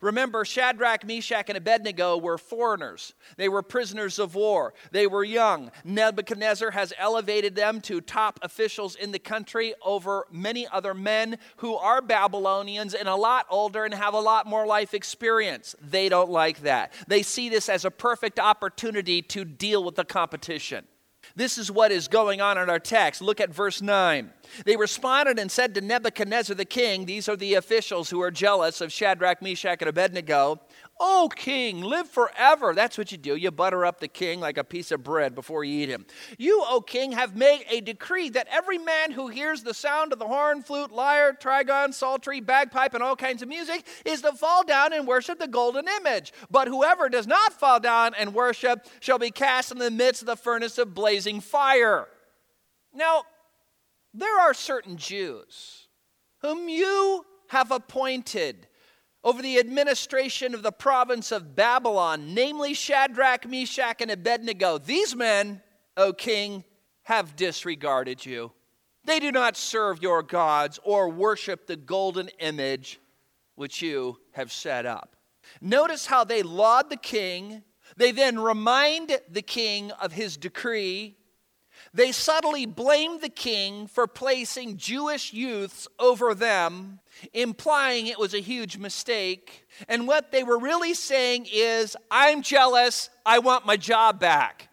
Remember, 0.00 0.44
Shadrach, 0.44 1.04
Meshach, 1.04 1.48
and 1.48 1.56
Abednego 1.56 2.16
were 2.16 2.38
foreigners. 2.38 3.14
They 3.36 3.48
were 3.48 3.62
prisoners 3.62 4.18
of 4.18 4.34
war. 4.34 4.74
They 4.92 5.06
were 5.06 5.24
young. 5.24 5.70
Nebuchadnezzar 5.84 6.70
has 6.72 6.92
elevated 6.98 7.54
them 7.54 7.80
to 7.82 8.00
top 8.00 8.38
officials 8.42 8.96
in 8.96 9.12
the 9.12 9.18
country 9.18 9.74
over 9.84 10.26
many 10.30 10.66
other 10.68 10.94
men 10.94 11.38
who 11.56 11.74
are 11.76 12.02
Babylonians 12.02 12.94
and 12.94 13.08
a 13.08 13.16
lot 13.16 13.46
older 13.50 13.84
and 13.84 13.94
have 13.94 14.14
a 14.14 14.20
lot 14.20 14.46
more 14.46 14.66
life 14.66 14.94
experience. 14.94 15.74
They 15.80 16.08
don't 16.08 16.30
like 16.30 16.60
that. 16.60 16.92
They 17.06 17.22
see 17.22 17.48
this 17.48 17.68
as 17.68 17.84
a 17.84 17.90
perfect 17.90 18.38
opportunity 18.38 19.22
to 19.22 19.44
deal 19.44 19.84
with 19.84 19.96
the 19.96 20.04
competition. 20.04 20.86
This 21.34 21.58
is 21.58 21.70
what 21.70 21.90
is 21.90 22.08
going 22.08 22.40
on 22.40 22.56
in 22.58 22.70
our 22.70 22.78
text. 22.78 23.20
Look 23.20 23.40
at 23.40 23.50
verse 23.50 23.82
9. 23.82 24.30
They 24.64 24.76
responded 24.76 25.38
and 25.38 25.50
said 25.50 25.74
to 25.74 25.80
Nebuchadnezzar 25.80 26.54
the 26.54 26.64
king, 26.64 27.06
these 27.06 27.28
are 27.28 27.36
the 27.36 27.54
officials 27.54 28.10
who 28.10 28.20
are 28.22 28.30
jealous 28.30 28.80
of 28.80 28.92
Shadrach, 28.92 29.42
Meshach, 29.42 29.80
and 29.80 29.88
Abednego, 29.88 30.60
Oh, 30.98 31.28
king, 31.34 31.82
live 31.82 32.08
forever. 32.08 32.72
That's 32.72 32.96
what 32.96 33.12
you 33.12 33.18
do. 33.18 33.36
You 33.36 33.50
butter 33.50 33.84
up 33.84 34.00
the 34.00 34.08
king 34.08 34.40
like 34.40 34.56
a 34.56 34.64
piece 34.64 34.90
of 34.90 35.04
bread 35.04 35.34
before 35.34 35.62
you 35.62 35.82
eat 35.82 35.90
him. 35.90 36.06
You, 36.38 36.64
O 36.66 36.80
king, 36.80 37.12
have 37.12 37.36
made 37.36 37.66
a 37.68 37.82
decree 37.82 38.30
that 38.30 38.48
every 38.50 38.78
man 38.78 39.10
who 39.10 39.28
hears 39.28 39.62
the 39.62 39.74
sound 39.74 40.14
of 40.14 40.18
the 40.18 40.26
horn, 40.26 40.62
flute, 40.62 40.90
lyre, 40.90 41.34
trigon, 41.34 41.92
psaltery, 41.92 42.40
bagpipe, 42.40 42.94
and 42.94 43.02
all 43.02 43.14
kinds 43.14 43.42
of 43.42 43.48
music 43.48 43.86
is 44.06 44.22
to 44.22 44.32
fall 44.32 44.64
down 44.64 44.94
and 44.94 45.06
worship 45.06 45.38
the 45.38 45.46
golden 45.46 45.86
image. 46.00 46.32
But 46.50 46.66
whoever 46.66 47.10
does 47.10 47.26
not 47.26 47.52
fall 47.52 47.78
down 47.78 48.14
and 48.14 48.32
worship 48.32 48.86
shall 49.00 49.18
be 49.18 49.30
cast 49.30 49.72
in 49.72 49.78
the 49.78 49.90
midst 49.90 50.22
of 50.22 50.26
the 50.26 50.36
furnace 50.36 50.78
of 50.78 50.94
blazing 50.94 51.40
fire. 51.40 52.08
Now, 52.94 53.24
there 54.18 54.40
are 54.40 54.54
certain 54.54 54.96
Jews 54.96 55.88
whom 56.38 56.68
you 56.68 57.24
have 57.48 57.70
appointed 57.70 58.66
over 59.22 59.42
the 59.42 59.58
administration 59.58 60.54
of 60.54 60.62
the 60.62 60.72
province 60.72 61.32
of 61.32 61.56
Babylon, 61.56 62.34
namely 62.34 62.74
Shadrach, 62.74 63.48
Meshach, 63.48 64.00
and 64.00 64.10
Abednego. 64.10 64.78
These 64.78 65.16
men, 65.16 65.60
O 65.96 66.12
king, 66.12 66.64
have 67.02 67.36
disregarded 67.36 68.24
you. 68.24 68.52
They 69.04 69.20
do 69.20 69.32
not 69.32 69.56
serve 69.56 70.02
your 70.02 70.22
gods 70.22 70.78
or 70.84 71.08
worship 71.08 71.66
the 71.66 71.76
golden 71.76 72.28
image 72.40 73.00
which 73.54 73.82
you 73.82 74.18
have 74.32 74.52
set 74.52 74.86
up. 74.86 75.16
Notice 75.60 76.06
how 76.06 76.24
they 76.24 76.42
laud 76.42 76.90
the 76.90 76.96
king. 76.96 77.62
They 77.96 78.12
then 78.12 78.38
remind 78.38 79.18
the 79.28 79.42
king 79.42 79.90
of 79.92 80.12
his 80.12 80.36
decree 80.36 81.16
they 81.96 82.12
subtly 82.12 82.66
blamed 82.66 83.22
the 83.22 83.30
king 83.30 83.86
for 83.86 84.06
placing 84.06 84.76
Jewish 84.76 85.32
youths 85.32 85.88
over 85.98 86.34
them, 86.34 87.00
implying 87.32 88.06
it 88.06 88.18
was 88.18 88.34
a 88.34 88.40
huge 88.40 88.76
mistake. 88.76 89.66
And 89.88 90.06
what 90.06 90.30
they 90.30 90.44
were 90.44 90.58
really 90.58 90.92
saying 90.92 91.46
is, 91.50 91.96
I'm 92.10 92.42
jealous, 92.42 93.08
I 93.24 93.38
want 93.38 93.64
my 93.64 93.78
job 93.78 94.20
back. 94.20 94.68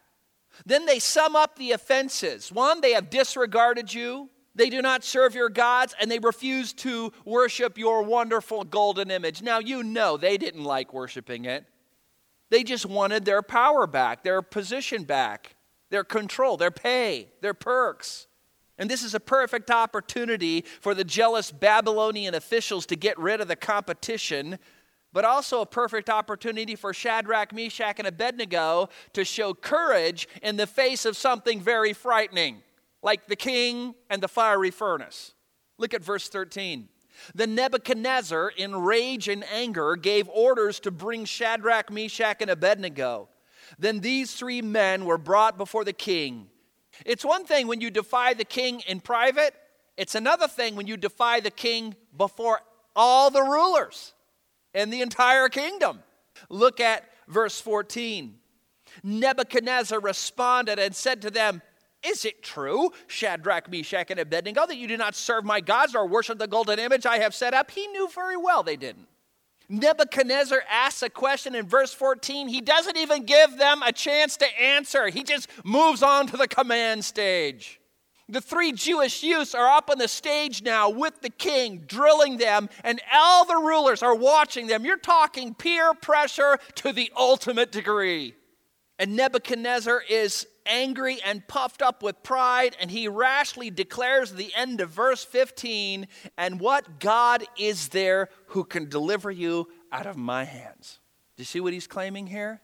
Then 0.65 0.85
they 0.85 0.99
sum 0.99 1.33
up 1.33 1.57
the 1.57 1.71
offenses. 1.71 2.51
One, 2.51 2.81
they 2.81 2.91
have 2.91 3.09
disregarded 3.09 3.93
you. 3.93 4.29
They 4.53 4.69
do 4.69 4.81
not 4.81 5.05
serve 5.05 5.33
your 5.33 5.49
gods 5.49 5.95
and 6.01 6.11
they 6.11 6.19
refuse 6.19 6.73
to 6.73 7.13
worship 7.23 7.77
your 7.77 8.03
wonderful 8.03 8.65
golden 8.65 9.09
image. 9.09 9.41
Now, 9.41 9.59
you 9.59 9.81
know 9.81 10.17
they 10.17 10.37
didn't 10.37 10.65
like 10.65 10.93
worshiping 10.93 11.45
it. 11.45 11.65
They 12.49 12.63
just 12.63 12.85
wanted 12.85 13.23
their 13.23 13.41
power 13.41 13.87
back, 13.87 14.23
their 14.23 14.41
position 14.41 15.05
back 15.05 15.55
their 15.93 16.03
control, 16.03 16.57
their 16.57 16.71
pay, 16.71 17.27
their 17.41 17.53
perks. 17.53 18.25
And 18.79 18.89
this 18.89 19.03
is 19.03 19.13
a 19.13 19.19
perfect 19.19 19.69
opportunity 19.69 20.65
for 20.81 20.95
the 20.95 21.03
jealous 21.03 21.51
Babylonian 21.51 22.33
officials 22.33 22.87
to 22.87 22.95
get 22.95 23.15
rid 23.19 23.41
of 23.41 23.47
the 23.47 23.55
competition, 23.55 24.57
but 25.11 25.23
also 25.23 25.61
a 25.61 25.67
perfect 25.67 26.09
opportunity 26.09 26.75
for 26.75 26.95
Shadrach, 26.95 27.53
Meshach, 27.53 27.99
and 27.99 28.07
Abednego 28.07 28.89
to 29.13 29.23
show 29.23 29.53
courage 29.53 30.27
in 30.41 30.57
the 30.57 30.65
face 30.65 31.05
of 31.05 31.15
something 31.15 31.61
very 31.61 31.93
frightening, 31.93 32.63
like 33.03 33.27
the 33.27 33.35
king 33.35 33.93
and 34.09 34.19
the 34.19 34.27
fiery 34.27 34.71
furnace. 34.71 35.35
Look 35.77 35.93
at 35.93 36.03
verse 36.03 36.27
13. 36.27 36.89
The 37.35 37.45
Nebuchadnezzar, 37.45 38.51
in 38.57 38.75
rage 38.77 39.27
and 39.27 39.43
anger, 39.53 39.95
gave 39.95 40.27
orders 40.29 40.79
to 40.79 40.89
bring 40.89 41.25
Shadrach, 41.25 41.91
Meshach, 41.91 42.41
and 42.41 42.49
Abednego. 42.49 43.29
Then 43.79 43.99
these 43.99 44.33
three 44.33 44.61
men 44.61 45.05
were 45.05 45.17
brought 45.17 45.57
before 45.57 45.83
the 45.83 45.93
king. 45.93 46.47
It's 47.05 47.25
one 47.25 47.45
thing 47.45 47.67
when 47.67 47.81
you 47.81 47.89
defy 47.89 48.33
the 48.33 48.45
king 48.45 48.81
in 48.87 48.99
private, 48.99 49.53
it's 49.97 50.15
another 50.15 50.47
thing 50.47 50.75
when 50.75 50.87
you 50.87 50.97
defy 50.97 51.39
the 51.39 51.51
king 51.51 51.95
before 52.15 52.61
all 52.95 53.29
the 53.29 53.41
rulers 53.41 54.13
in 54.73 54.89
the 54.89 55.01
entire 55.01 55.49
kingdom. 55.49 55.99
Look 56.49 56.79
at 56.79 57.03
verse 57.27 57.59
14. 57.61 58.39
Nebuchadnezzar 59.03 59.99
responded 59.99 60.79
and 60.79 60.95
said 60.95 61.21
to 61.23 61.31
them, 61.31 61.61
Is 62.05 62.25
it 62.25 62.43
true, 62.43 62.91
Shadrach, 63.07 63.69
Meshach, 63.69 64.11
and 64.11 64.19
Abednego, 64.19 64.65
that 64.67 64.77
you 64.77 64.87
do 64.87 64.97
not 64.97 65.15
serve 65.15 65.43
my 65.43 65.61
gods 65.61 65.95
or 65.95 66.07
worship 66.07 66.37
the 66.37 66.47
golden 66.47 66.79
image 66.79 67.05
I 67.05 67.19
have 67.19 67.33
set 67.33 67.53
up? 67.53 67.71
He 67.71 67.87
knew 67.87 68.07
very 68.09 68.37
well 68.37 68.63
they 68.63 68.75
didn't. 68.75 69.07
Nebuchadnezzar 69.69 70.63
asks 70.69 71.01
a 71.03 71.09
question 71.09 71.55
in 71.55 71.65
verse 71.65 71.93
14. 71.93 72.47
He 72.47 72.61
doesn't 72.61 72.97
even 72.97 73.25
give 73.25 73.57
them 73.57 73.81
a 73.81 73.91
chance 73.91 74.37
to 74.37 74.61
answer, 74.61 75.07
he 75.09 75.23
just 75.23 75.49
moves 75.63 76.03
on 76.03 76.27
to 76.27 76.37
the 76.37 76.47
command 76.47 77.05
stage. 77.05 77.79
The 78.29 78.41
three 78.41 78.71
Jewish 78.71 79.21
youths 79.21 79.53
are 79.53 79.67
up 79.67 79.89
on 79.89 79.97
the 79.97 80.07
stage 80.07 80.63
now 80.63 80.89
with 80.89 81.21
the 81.21 81.29
king, 81.29 81.83
drilling 81.85 82.37
them, 82.37 82.69
and 82.83 83.01
all 83.13 83.45
the 83.45 83.57
rulers 83.57 84.01
are 84.01 84.15
watching 84.15 84.67
them. 84.67 84.85
You're 84.85 84.97
talking 84.97 85.53
peer 85.53 85.93
pressure 85.93 86.57
to 86.75 86.93
the 86.93 87.11
ultimate 87.17 87.71
degree. 87.71 88.33
And 88.97 89.17
Nebuchadnezzar 89.17 90.03
is 90.09 90.47
angry 90.65 91.19
and 91.23 91.47
puffed 91.47 91.81
up 91.81 92.03
with 92.03 92.23
pride, 92.23 92.75
and 92.79 92.91
he 92.91 93.07
rashly 93.07 93.69
declares 93.69 94.33
the 94.33 94.53
end 94.55 94.81
of 94.81 94.89
verse 94.89 95.23
15, 95.23 96.07
And 96.37 96.59
what 96.59 96.99
God 96.99 97.43
is 97.57 97.89
there 97.89 98.29
who 98.47 98.63
can 98.63 98.89
deliver 98.89 99.31
you 99.31 99.67
out 99.91 100.05
of 100.05 100.17
my 100.17 100.43
hands? 100.43 100.99
Do 101.35 101.41
you 101.41 101.45
see 101.45 101.59
what 101.59 101.73
he's 101.73 101.87
claiming 101.87 102.27
here? 102.27 102.61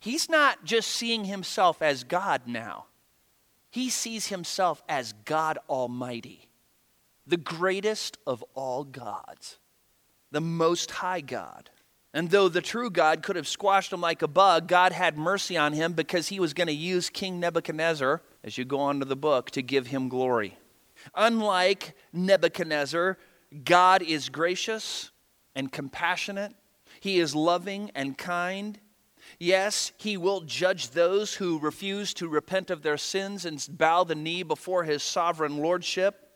He's 0.00 0.28
not 0.28 0.64
just 0.64 0.90
seeing 0.90 1.24
himself 1.24 1.80
as 1.80 2.04
God 2.04 2.42
now, 2.46 2.86
he 3.70 3.88
sees 3.88 4.26
himself 4.26 4.82
as 4.88 5.14
God 5.24 5.58
Almighty, 5.68 6.48
the 7.26 7.36
greatest 7.36 8.18
of 8.26 8.44
all 8.54 8.84
gods, 8.84 9.58
the 10.30 10.40
Most 10.40 10.90
High 10.90 11.20
God. 11.22 11.70
And 12.14 12.30
though 12.30 12.48
the 12.48 12.60
true 12.60 12.90
God 12.90 13.22
could 13.22 13.36
have 13.36 13.48
squashed 13.48 13.92
him 13.92 14.00
like 14.00 14.20
a 14.20 14.28
bug, 14.28 14.68
God 14.68 14.92
had 14.92 15.16
mercy 15.16 15.56
on 15.56 15.72
him 15.72 15.94
because 15.94 16.28
he 16.28 16.38
was 16.38 16.52
going 16.52 16.66
to 16.66 16.72
use 16.72 17.08
King 17.08 17.40
Nebuchadnezzar, 17.40 18.20
as 18.44 18.58
you 18.58 18.64
go 18.64 18.80
on 18.80 18.98
to 18.98 19.06
the 19.06 19.16
book, 19.16 19.50
to 19.52 19.62
give 19.62 19.86
him 19.86 20.08
glory. 20.08 20.58
Unlike 21.14 21.94
Nebuchadnezzar, 22.12 23.16
God 23.64 24.02
is 24.02 24.28
gracious 24.28 25.10
and 25.54 25.72
compassionate, 25.72 26.54
he 27.00 27.18
is 27.18 27.34
loving 27.34 27.90
and 27.94 28.16
kind. 28.16 28.78
Yes, 29.38 29.92
he 29.96 30.16
will 30.16 30.42
judge 30.42 30.90
those 30.90 31.34
who 31.34 31.58
refuse 31.58 32.12
to 32.14 32.28
repent 32.28 32.70
of 32.70 32.82
their 32.82 32.98
sins 32.98 33.44
and 33.44 33.66
bow 33.70 34.04
the 34.04 34.14
knee 34.14 34.42
before 34.42 34.84
his 34.84 35.02
sovereign 35.02 35.58
lordship 35.58 36.31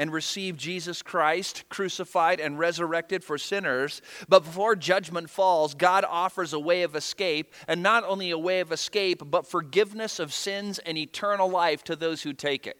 and 0.00 0.10
receive 0.10 0.56
Jesus 0.56 1.02
Christ 1.02 1.64
crucified 1.68 2.40
and 2.40 2.58
resurrected 2.58 3.22
for 3.22 3.36
sinners. 3.36 4.00
But 4.30 4.44
before 4.44 4.74
judgment 4.74 5.28
falls, 5.28 5.74
God 5.74 6.06
offers 6.08 6.54
a 6.54 6.58
way 6.58 6.84
of 6.84 6.96
escape, 6.96 7.52
and 7.68 7.82
not 7.82 8.04
only 8.04 8.30
a 8.30 8.38
way 8.38 8.60
of 8.60 8.72
escape, 8.72 9.22
but 9.30 9.46
forgiveness 9.46 10.18
of 10.18 10.32
sins 10.32 10.78
and 10.78 10.96
eternal 10.96 11.50
life 11.50 11.84
to 11.84 11.96
those 11.96 12.22
who 12.22 12.32
take 12.32 12.66
it. 12.66 12.78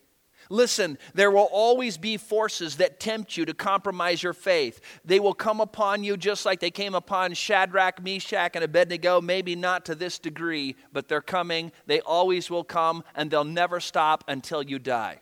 Listen, 0.49 0.97
there 1.13 1.31
will 1.31 1.51
always 1.53 1.99
be 1.99 2.17
forces 2.17 2.77
that 2.79 3.01
tempt 3.01 3.37
you 3.37 3.45
to 3.45 3.53
compromise 3.53 4.23
your 4.23 4.33
faith. 4.33 4.81
They 5.05 5.21
will 5.21 5.35
come 5.35 5.61
upon 5.61 6.03
you 6.03 6.17
just 6.17 6.47
like 6.47 6.61
they 6.61 6.71
came 6.71 6.95
upon 6.95 7.35
Shadrach, 7.35 8.03
Meshach, 8.03 8.53
and 8.55 8.65
Abednego, 8.65 9.21
maybe 9.21 9.55
not 9.55 9.85
to 9.85 9.95
this 9.95 10.19
degree, 10.19 10.75
but 10.91 11.07
they're 11.07 11.21
coming. 11.21 11.71
They 11.85 12.01
always 12.01 12.49
will 12.49 12.65
come, 12.65 13.05
and 13.15 13.31
they'll 13.31 13.45
never 13.45 13.79
stop 13.79 14.25
until 14.27 14.63
you 14.63 14.79
die. 14.79 15.21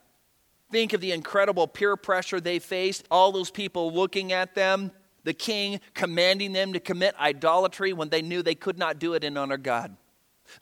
Think 0.71 0.93
of 0.93 1.01
the 1.01 1.13
incredible 1.13 1.67
peer 1.67 1.97
pressure 1.97 2.41
they 2.41 2.59
faced, 2.59 3.07
all 3.11 3.33
those 3.33 3.51
people 3.51 3.93
looking 3.93 4.33
at 4.33 4.55
them, 4.55 4.93
the 5.25 5.33
king 5.33 5.81
commanding 5.95 6.53
them 6.53 6.73
to 6.75 6.81
commit 6.81 7.15
idolatry 7.19 7.93
when 7.93 8.11
they 8.11 8.23
knew 8.23 8.43
they 8.43 8.55
could 8.55 8.79
not 8.79 8.99
do 8.99 9.15
it 9.15 9.25
and 9.25 9.39
honor 9.39 9.57
God. 9.57 9.97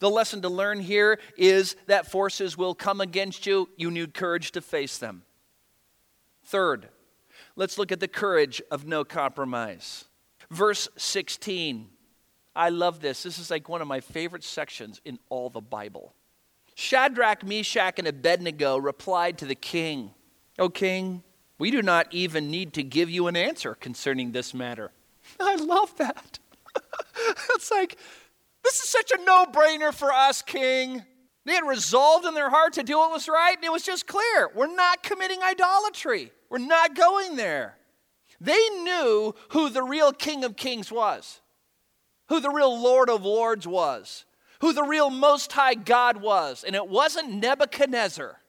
The 0.01 0.11
lesson 0.11 0.43
to 0.43 0.49
learn 0.49 0.81
here 0.81 1.19
is 1.37 1.77
that 1.87 2.11
forces 2.11 2.57
will 2.57 2.75
come 2.75 3.01
against 3.01 3.47
you. 3.47 3.69
You 3.77 3.91
need 3.91 4.15
courage 4.15 4.53
to 4.53 4.61
face 4.61 4.99
them. 4.99 5.23
Third, 6.45 6.89
let's 7.55 7.79
look 7.79 7.93
at 7.93 8.01
the 8.01 8.09
courage 8.09 8.63
of 8.71 8.87
no 8.87 9.05
compromise. 9.05 10.05
Verse 10.51 10.89
16. 10.97 11.89
I 12.55 12.71
love 12.71 13.01
this. 13.01 13.23
This 13.23 13.39
is 13.39 13.51
like 13.51 13.69
one 13.69 13.83
of 13.83 13.89
my 13.89 14.01
favorite 14.01 14.45
sections 14.45 15.01
in 15.05 15.19
all 15.29 15.51
the 15.51 15.61
Bible. 15.61 16.15
Shadrach, 16.79 17.43
Meshach, 17.43 17.99
and 17.99 18.07
Abednego 18.07 18.77
replied 18.77 19.39
to 19.39 19.47
the 19.47 19.55
king, 19.55 20.11
O 20.59 20.69
king, 20.69 21.23
we 21.59 21.71
do 21.71 21.81
not 21.81 22.07
even 22.11 22.51
need 22.51 22.75
to 22.75 22.83
give 22.83 23.09
you 23.09 23.29
an 23.29 23.35
answer 23.35 23.75
concerning 23.75 24.33
this 24.33 24.53
matter. 24.53 24.93
I 25.41 25.55
love 25.57 25.97
that. 25.97 26.39
it's 27.55 27.71
like, 27.71 27.97
this 28.63 28.75
is 28.75 28.91
such 28.91 29.11
a 29.11 29.25
no 29.25 29.47
brainer 29.47 29.93
for 29.93 30.13
us, 30.13 30.43
king. 30.43 31.03
They 31.47 31.55
had 31.55 31.67
resolved 31.67 32.27
in 32.27 32.35
their 32.35 32.51
heart 32.51 32.75
to 32.75 32.83
do 32.83 32.99
what 32.99 33.11
was 33.11 33.27
right, 33.27 33.57
and 33.57 33.65
it 33.65 33.73
was 33.73 33.83
just 33.83 34.07
clear. 34.07 34.51
We're 34.55 34.67
not 34.67 35.03
committing 35.03 35.41
idolatry, 35.43 36.31
we're 36.51 36.59
not 36.59 36.95
going 36.95 37.37
there. 37.37 37.79
They 38.39 38.69
knew 38.83 39.35
who 39.49 39.71
the 39.71 39.83
real 39.83 40.13
King 40.13 40.45
of 40.45 40.57
Kings 40.57 40.93
was, 40.93 41.41
who 42.29 42.39
the 42.39 42.51
real 42.51 42.79
Lord 42.79 43.09
of 43.09 43.25
Lords 43.25 43.67
was, 43.67 44.27
who 44.61 44.73
the 44.73 44.83
real 44.83 45.11
Most 45.11 45.53
High 45.53 45.75
God 45.75 46.19
was, 46.19 46.65
and 46.65 46.75
it 46.75 46.89
wasn't 46.89 47.35
Nebuchadnezzar. 47.35 48.41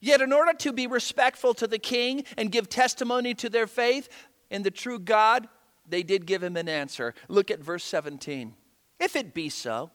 Yet, 0.00 0.20
in 0.20 0.32
order 0.32 0.52
to 0.54 0.72
be 0.72 0.86
respectful 0.86 1.54
to 1.54 1.66
the 1.66 1.78
king 1.78 2.24
and 2.36 2.52
give 2.52 2.68
testimony 2.68 3.34
to 3.34 3.48
their 3.48 3.66
faith 3.66 4.08
in 4.50 4.62
the 4.62 4.70
true 4.70 4.98
God, 4.98 5.48
they 5.88 6.02
did 6.02 6.26
give 6.26 6.42
him 6.42 6.56
an 6.56 6.68
answer. 6.68 7.14
Look 7.28 7.50
at 7.50 7.60
verse 7.60 7.84
17. 7.84 8.54
If 8.98 9.16
it 9.16 9.34
be 9.34 9.48
so, 9.48 9.90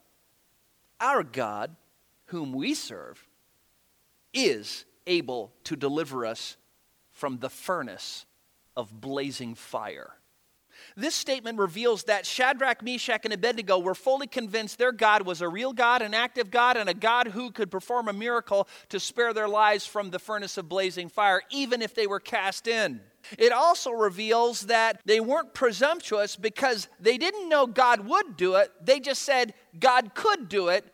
our 1.00 1.24
God, 1.24 1.76
whom 2.26 2.54
we 2.54 2.74
serve, 2.74 3.28
is 4.34 4.86
able 5.08 5.52
to 5.66 5.76
deliver 5.76 6.26
us 6.26 6.58
from 7.12 7.40
the 7.40 7.50
furnace 7.50 8.26
of 8.78 9.02
blazing 9.02 9.56
fire. 9.56 10.12
This 10.96 11.16
statement 11.16 11.58
reveals 11.58 12.04
that 12.04 12.26
Shadrach, 12.26 12.84
Meshach, 12.84 13.22
and 13.24 13.34
Abednego 13.34 13.80
were 13.80 13.96
fully 13.96 14.28
convinced 14.28 14.78
their 14.78 14.92
God 14.92 15.26
was 15.26 15.42
a 15.42 15.50
real 15.50 15.74
God, 15.74 16.02
an 16.02 16.14
active 16.14 16.52
God, 16.52 16.78
and 16.78 16.90
a 16.90 16.94
God 16.94 17.28
who 17.28 17.52
could 17.52 17.72
perform 17.72 18.08
a 18.08 18.14
miracle 18.14 18.68
to 18.90 19.00
spare 19.00 19.34
their 19.34 19.48
lives 19.48 19.86
from 19.86 20.10
the 20.10 20.20
furnace 20.20 20.58
of 20.58 20.70
blazing 20.70 21.10
fire, 21.10 21.42
even 21.50 21.82
if 21.82 21.94
they 21.96 22.08
were 22.08 22.20
cast 22.20 22.68
in. 22.68 23.02
It 23.38 23.52
also 23.52 23.92
reveals 23.92 24.62
that 24.62 25.02
they 25.06 25.20
weren't 25.20 25.54
presumptuous 25.54 26.36
because 26.36 26.88
they 27.00 27.18
didn't 27.18 27.50
know 27.50 27.68
God 27.68 28.08
would 28.08 28.38
do 28.38 28.56
it. 28.56 28.72
They 28.82 29.00
just 29.00 29.24
said 29.24 29.54
God 29.80 30.14
could 30.16 30.50
do 30.50 30.70
it, 30.70 30.86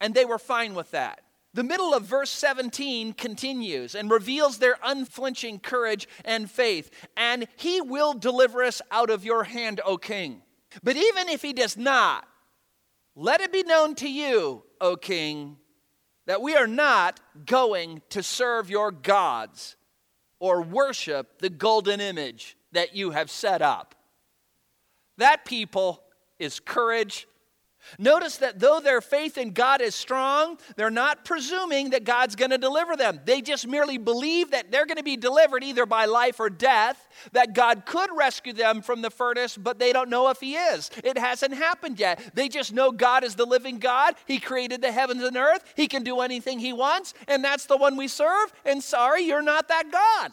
and 0.00 0.14
they 0.14 0.24
were 0.24 0.38
fine 0.38 0.74
with 0.74 0.92
that. 0.92 1.20
The 1.56 1.64
middle 1.64 1.94
of 1.94 2.02
verse 2.02 2.28
17 2.32 3.14
continues 3.14 3.94
and 3.94 4.10
reveals 4.10 4.58
their 4.58 4.76
unflinching 4.84 5.60
courage 5.60 6.06
and 6.22 6.50
faith. 6.50 6.90
And 7.16 7.48
he 7.56 7.80
will 7.80 8.12
deliver 8.12 8.62
us 8.62 8.82
out 8.90 9.08
of 9.08 9.24
your 9.24 9.44
hand, 9.44 9.80
O 9.82 9.96
king. 9.96 10.42
But 10.82 10.96
even 10.96 11.30
if 11.30 11.40
he 11.40 11.54
does 11.54 11.74
not, 11.78 12.28
let 13.14 13.40
it 13.40 13.54
be 13.54 13.62
known 13.62 13.94
to 13.94 14.08
you, 14.08 14.64
O 14.82 14.96
king, 14.96 15.56
that 16.26 16.42
we 16.42 16.54
are 16.54 16.66
not 16.66 17.20
going 17.46 18.02
to 18.10 18.22
serve 18.22 18.68
your 18.68 18.90
gods 18.90 19.76
or 20.38 20.60
worship 20.60 21.38
the 21.38 21.48
golden 21.48 22.02
image 22.02 22.58
that 22.72 22.94
you 22.94 23.12
have 23.12 23.30
set 23.30 23.62
up. 23.62 23.94
That 25.16 25.46
people 25.46 26.02
is 26.38 26.60
courage 26.60 27.26
Notice 27.98 28.38
that 28.38 28.58
though 28.58 28.80
their 28.80 29.00
faith 29.00 29.38
in 29.38 29.52
God 29.52 29.80
is 29.80 29.94
strong, 29.94 30.58
they're 30.76 30.90
not 30.90 31.24
presuming 31.24 31.90
that 31.90 32.04
God's 32.04 32.36
going 32.36 32.50
to 32.50 32.58
deliver 32.58 32.96
them. 32.96 33.20
They 33.24 33.40
just 33.40 33.66
merely 33.66 33.98
believe 33.98 34.50
that 34.50 34.70
they're 34.70 34.86
going 34.86 34.96
to 34.96 35.02
be 35.02 35.16
delivered 35.16 35.64
either 35.64 35.86
by 35.86 36.04
life 36.04 36.40
or 36.40 36.50
death, 36.50 37.08
that 37.32 37.54
God 37.54 37.86
could 37.86 38.10
rescue 38.14 38.52
them 38.52 38.82
from 38.82 39.02
the 39.02 39.10
furnace, 39.10 39.56
but 39.56 39.78
they 39.78 39.92
don't 39.92 40.10
know 40.10 40.28
if 40.28 40.40
He 40.40 40.54
is. 40.54 40.90
It 41.04 41.18
hasn't 41.18 41.54
happened 41.54 41.98
yet. 41.98 42.32
They 42.34 42.48
just 42.48 42.72
know 42.72 42.92
God 42.92 43.24
is 43.24 43.34
the 43.34 43.46
living 43.46 43.78
God. 43.78 44.14
He 44.26 44.38
created 44.38 44.82
the 44.82 44.92
heavens 44.92 45.22
and 45.22 45.36
earth. 45.36 45.64
He 45.76 45.88
can 45.88 46.02
do 46.02 46.20
anything 46.20 46.58
He 46.58 46.72
wants, 46.72 47.14
and 47.28 47.44
that's 47.44 47.66
the 47.66 47.76
one 47.76 47.96
we 47.96 48.08
serve. 48.08 48.52
And 48.64 48.82
sorry, 48.82 49.22
you're 49.22 49.42
not 49.42 49.68
that 49.68 49.90
God. 49.90 50.32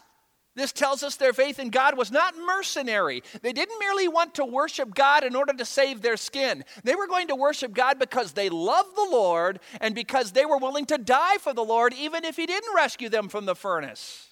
This 0.55 0.71
tells 0.71 1.01
us 1.01 1.15
their 1.15 1.33
faith 1.33 1.57
in 1.57 1.69
God 1.69 1.97
was 1.97 2.11
not 2.11 2.35
mercenary. 2.37 3.23
They 3.41 3.53
didn't 3.53 3.79
merely 3.79 4.07
want 4.07 4.35
to 4.35 4.45
worship 4.45 4.93
God 4.93 5.23
in 5.23 5.35
order 5.35 5.53
to 5.53 5.65
save 5.65 6.01
their 6.01 6.17
skin. 6.17 6.63
They 6.83 6.93
were 6.93 7.07
going 7.07 7.27
to 7.29 7.35
worship 7.35 7.73
God 7.73 7.97
because 7.97 8.33
they 8.33 8.49
loved 8.49 8.95
the 8.95 9.09
Lord 9.11 9.59
and 9.81 9.95
because 9.95 10.31
they 10.31 10.45
were 10.45 10.59
willing 10.59 10.85
to 10.85 10.99
die 10.99 11.37
for 11.39 11.53
the 11.53 11.63
Lord, 11.63 11.93
even 11.93 12.23
if 12.23 12.35
He 12.35 12.45
didn't 12.45 12.75
rescue 12.75 13.09
them 13.09 13.29
from 13.29 13.45
the 13.45 13.55
furnace. 13.55 14.29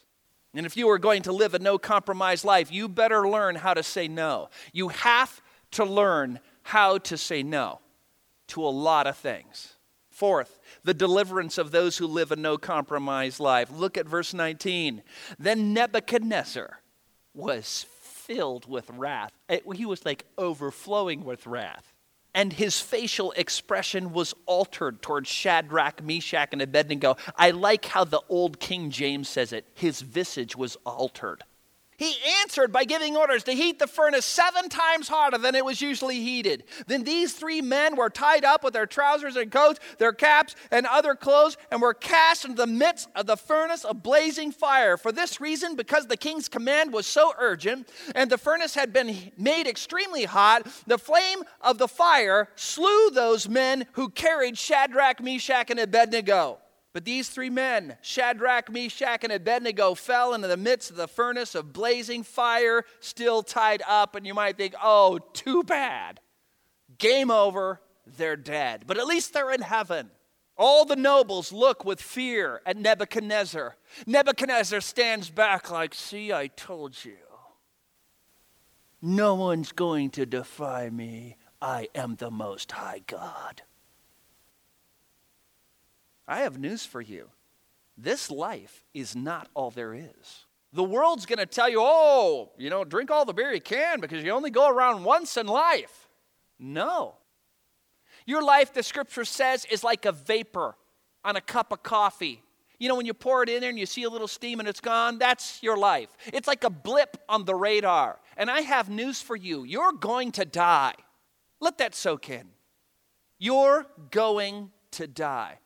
And 0.53 0.65
if 0.65 0.77
you 0.77 0.89
are 0.89 0.99
going 0.99 1.23
to 1.23 1.31
live 1.31 1.53
a 1.55 1.59
no 1.59 1.77
compromise 1.77 2.45
life, 2.45 2.71
you 2.71 2.87
better 2.87 3.27
learn 3.27 3.55
how 3.55 3.73
to 3.73 3.81
say 3.81 4.07
no. 4.07 4.49
You 4.73 4.89
have 4.89 5.41
to 5.71 5.85
learn 5.85 6.39
how 6.63 6.99
to 6.99 7.17
say 7.17 7.41
no 7.41 7.79
to 8.47 8.63
a 8.63 8.69
lot 8.69 9.07
of 9.07 9.17
things. 9.17 9.75
Fourth, 10.09 10.59
the 10.83 10.93
deliverance 10.93 11.57
of 11.57 11.71
those 11.71 11.97
who 11.97 12.07
live 12.07 12.31
a 12.31 12.35
no 12.35 12.57
compromise 12.57 13.39
life. 13.39 13.69
Look 13.71 13.97
at 13.97 14.07
verse 14.07 14.33
19. 14.33 15.03
Then 15.37 15.73
Nebuchadnezzar 15.73 16.79
was 17.33 17.85
filled 18.01 18.67
with 18.67 18.89
wrath. 18.89 19.31
He 19.75 19.85
was 19.85 20.05
like 20.05 20.25
overflowing 20.37 21.23
with 21.23 21.47
wrath. 21.47 21.93
And 22.33 22.53
his 22.53 22.79
facial 22.79 23.33
expression 23.33 24.13
was 24.13 24.33
altered 24.45 25.01
towards 25.01 25.27
Shadrach, 25.27 26.01
Meshach, 26.01 26.49
and 26.53 26.61
Abednego. 26.61 27.17
I 27.35 27.51
like 27.51 27.85
how 27.85 28.05
the 28.05 28.21
old 28.29 28.57
King 28.59 28.89
James 28.89 29.27
says 29.27 29.51
it 29.51 29.67
his 29.73 29.99
visage 30.01 30.55
was 30.55 30.77
altered. 30.85 31.43
He 32.01 32.15
answered 32.41 32.71
by 32.71 32.85
giving 32.85 33.15
orders 33.15 33.43
to 33.43 33.51
heat 33.51 33.77
the 33.77 33.85
furnace 33.85 34.25
seven 34.25 34.69
times 34.69 35.07
hotter 35.07 35.37
than 35.37 35.53
it 35.53 35.63
was 35.63 35.83
usually 35.83 36.19
heated. 36.19 36.63
Then 36.87 37.03
these 37.03 37.33
three 37.33 37.61
men 37.61 37.95
were 37.95 38.09
tied 38.09 38.43
up 38.43 38.63
with 38.63 38.73
their 38.73 38.87
trousers 38.87 39.35
and 39.35 39.51
coats, 39.51 39.79
their 39.99 40.11
caps, 40.11 40.55
and 40.71 40.87
other 40.87 41.13
clothes, 41.13 41.57
and 41.69 41.79
were 41.79 41.93
cast 41.93 42.43
into 42.43 42.57
the 42.57 42.65
midst 42.65 43.07
of 43.15 43.27
the 43.27 43.37
furnace 43.37 43.85
of 43.85 44.01
blazing 44.01 44.51
fire. 44.51 44.97
For 44.97 45.11
this 45.11 45.39
reason, 45.39 45.75
because 45.75 46.07
the 46.07 46.17
king's 46.17 46.49
command 46.49 46.91
was 46.91 47.05
so 47.05 47.35
urgent, 47.37 47.87
and 48.15 48.31
the 48.31 48.37
furnace 48.39 48.73
had 48.73 48.91
been 48.91 49.31
made 49.37 49.67
extremely 49.67 50.25
hot, 50.25 50.65
the 50.87 50.97
flame 50.97 51.43
of 51.61 51.77
the 51.77 51.87
fire 51.87 52.49
slew 52.55 53.11
those 53.11 53.47
men 53.47 53.85
who 53.91 54.09
carried 54.09 54.57
Shadrach, 54.57 55.21
Meshach, 55.21 55.69
and 55.69 55.79
Abednego. 55.79 56.57
But 56.93 57.05
these 57.05 57.29
three 57.29 57.49
men, 57.49 57.95
Shadrach, 58.01 58.69
Meshach, 58.69 59.23
and 59.23 59.31
Abednego, 59.31 59.95
fell 59.95 60.33
into 60.33 60.47
the 60.47 60.57
midst 60.57 60.91
of 60.91 60.97
the 60.97 61.07
furnace 61.07 61.55
of 61.55 61.71
blazing 61.71 62.23
fire, 62.23 62.83
still 62.99 63.43
tied 63.43 63.81
up. 63.87 64.15
And 64.15 64.27
you 64.27 64.33
might 64.33 64.57
think, 64.57 64.75
oh, 64.81 65.19
too 65.33 65.63
bad. 65.63 66.19
Game 66.97 67.31
over, 67.31 67.81
they're 68.05 68.35
dead. 68.35 68.83
But 68.87 68.97
at 68.97 69.07
least 69.07 69.33
they're 69.33 69.53
in 69.53 69.61
heaven. 69.61 70.11
All 70.57 70.83
the 70.83 70.97
nobles 70.97 71.53
look 71.53 71.85
with 71.85 72.01
fear 72.01 72.61
at 72.65 72.77
Nebuchadnezzar. 72.77 73.77
Nebuchadnezzar 74.05 74.81
stands 74.81 75.29
back 75.29 75.71
like, 75.71 75.93
see, 75.93 76.33
I 76.33 76.47
told 76.47 77.03
you. 77.03 77.17
No 79.01 79.33
one's 79.33 79.71
going 79.71 80.11
to 80.11 80.25
defy 80.25 80.89
me. 80.89 81.37
I 81.61 81.87
am 81.95 82.15
the 82.15 82.29
Most 82.29 82.73
High 82.73 83.01
God. 83.07 83.63
I 86.31 86.41
have 86.41 86.57
news 86.57 86.85
for 86.85 87.01
you. 87.01 87.29
This 87.97 88.31
life 88.31 88.85
is 88.93 89.17
not 89.17 89.49
all 89.53 89.69
there 89.69 89.93
is. 89.93 90.45
The 90.71 90.81
world's 90.81 91.25
going 91.25 91.39
to 91.39 91.45
tell 91.45 91.67
you, 91.67 91.79
oh, 91.81 92.53
you 92.57 92.69
know, 92.69 92.85
drink 92.85 93.11
all 93.11 93.25
the 93.25 93.33
beer 93.33 93.51
you 93.51 93.59
can 93.59 93.99
because 93.99 94.23
you 94.23 94.31
only 94.31 94.49
go 94.49 94.69
around 94.69 95.03
once 95.03 95.35
in 95.35 95.45
life. 95.45 96.09
No. 96.57 97.15
Your 98.25 98.41
life, 98.41 98.71
the 98.71 98.81
scripture 98.81 99.25
says, 99.25 99.65
is 99.65 99.83
like 99.83 100.05
a 100.05 100.13
vapor 100.13 100.77
on 101.25 101.35
a 101.35 101.41
cup 101.41 101.73
of 101.73 101.83
coffee. 101.83 102.41
You 102.79 102.87
know, 102.87 102.95
when 102.95 103.05
you 103.05 103.13
pour 103.13 103.43
it 103.43 103.49
in 103.49 103.59
there 103.59 103.69
and 103.69 103.77
you 103.77 103.85
see 103.85 104.03
a 104.03 104.09
little 104.09 104.29
steam 104.29 104.61
and 104.61 104.69
it's 104.69 104.79
gone, 104.79 105.17
that's 105.17 105.61
your 105.61 105.75
life. 105.75 106.09
It's 106.31 106.47
like 106.47 106.63
a 106.63 106.69
blip 106.69 107.17
on 107.27 107.43
the 107.43 107.55
radar. 107.55 108.19
And 108.37 108.49
I 108.49 108.61
have 108.61 108.89
news 108.89 109.21
for 109.21 109.35
you 109.35 109.65
you're 109.65 109.91
going 109.91 110.31
to 110.33 110.45
die. 110.45 110.95
Let 111.59 111.77
that 111.79 111.93
soak 111.93 112.29
in. 112.29 112.47
You're 113.37 113.85
going 114.11 114.71
to 114.91 115.07
die. 115.07 115.57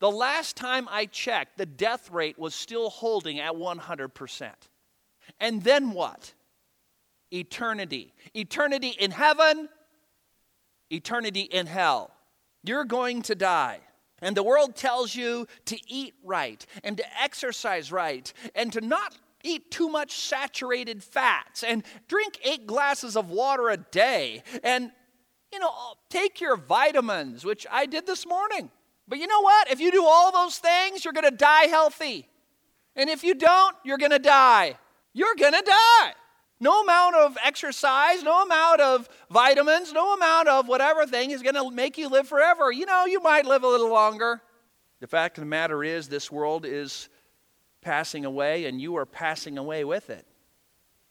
The 0.00 0.10
last 0.10 0.56
time 0.56 0.88
I 0.90 1.06
checked, 1.06 1.56
the 1.56 1.66
death 1.66 2.10
rate 2.10 2.38
was 2.38 2.54
still 2.54 2.90
holding 2.90 3.40
at 3.40 3.54
100%. 3.54 4.50
And 5.40 5.62
then 5.62 5.92
what? 5.92 6.34
Eternity. 7.32 8.12
Eternity 8.34 8.94
in 8.98 9.10
heaven, 9.10 9.68
eternity 10.90 11.42
in 11.42 11.66
hell. 11.66 12.10
You're 12.62 12.84
going 12.84 13.22
to 13.22 13.34
die. 13.34 13.80
And 14.22 14.36
the 14.36 14.42
world 14.42 14.76
tells 14.76 15.14
you 15.14 15.46
to 15.66 15.78
eat 15.86 16.14
right 16.24 16.64
and 16.82 16.96
to 16.96 17.04
exercise 17.22 17.92
right 17.92 18.32
and 18.54 18.72
to 18.72 18.80
not 18.80 19.16
eat 19.42 19.70
too 19.70 19.88
much 19.88 20.18
saturated 20.18 21.04
fats 21.04 21.62
and 21.62 21.84
drink 22.08 22.38
eight 22.42 22.66
glasses 22.66 23.16
of 23.16 23.28
water 23.28 23.68
a 23.68 23.76
day 23.76 24.42
and, 24.62 24.90
you 25.52 25.58
know, 25.58 25.70
take 26.08 26.40
your 26.40 26.56
vitamins, 26.56 27.44
which 27.44 27.66
I 27.70 27.84
did 27.84 28.06
this 28.06 28.26
morning. 28.26 28.70
But 29.06 29.18
you 29.18 29.26
know 29.26 29.40
what? 29.40 29.70
If 29.70 29.80
you 29.80 29.90
do 29.90 30.04
all 30.04 30.32
those 30.32 30.58
things, 30.58 31.04
you're 31.04 31.12
going 31.12 31.30
to 31.30 31.36
die 31.36 31.66
healthy. 31.66 32.28
And 32.96 33.10
if 33.10 33.22
you 33.22 33.34
don't, 33.34 33.76
you're 33.84 33.98
going 33.98 34.12
to 34.12 34.18
die. 34.18 34.78
You're 35.12 35.34
going 35.34 35.52
to 35.52 35.62
die. 35.62 36.12
No 36.60 36.82
amount 36.82 37.16
of 37.16 37.36
exercise, 37.44 38.22
no 38.22 38.42
amount 38.42 38.80
of 38.80 39.08
vitamins, 39.30 39.92
no 39.92 40.14
amount 40.14 40.48
of 40.48 40.68
whatever 40.68 41.04
thing 41.04 41.30
is 41.30 41.42
going 41.42 41.56
to 41.56 41.70
make 41.70 41.98
you 41.98 42.08
live 42.08 42.28
forever. 42.28 42.72
You 42.72 42.86
know, 42.86 43.04
you 43.04 43.20
might 43.20 43.44
live 43.44 43.64
a 43.64 43.68
little 43.68 43.90
longer. 43.90 44.40
The 45.00 45.06
fact 45.06 45.36
of 45.36 45.42
the 45.42 45.46
matter 45.46 45.84
is, 45.84 46.08
this 46.08 46.30
world 46.30 46.64
is 46.64 47.08
passing 47.82 48.24
away, 48.24 48.64
and 48.64 48.80
you 48.80 48.96
are 48.96 49.04
passing 49.04 49.58
away 49.58 49.84
with 49.84 50.08
it. 50.08 50.24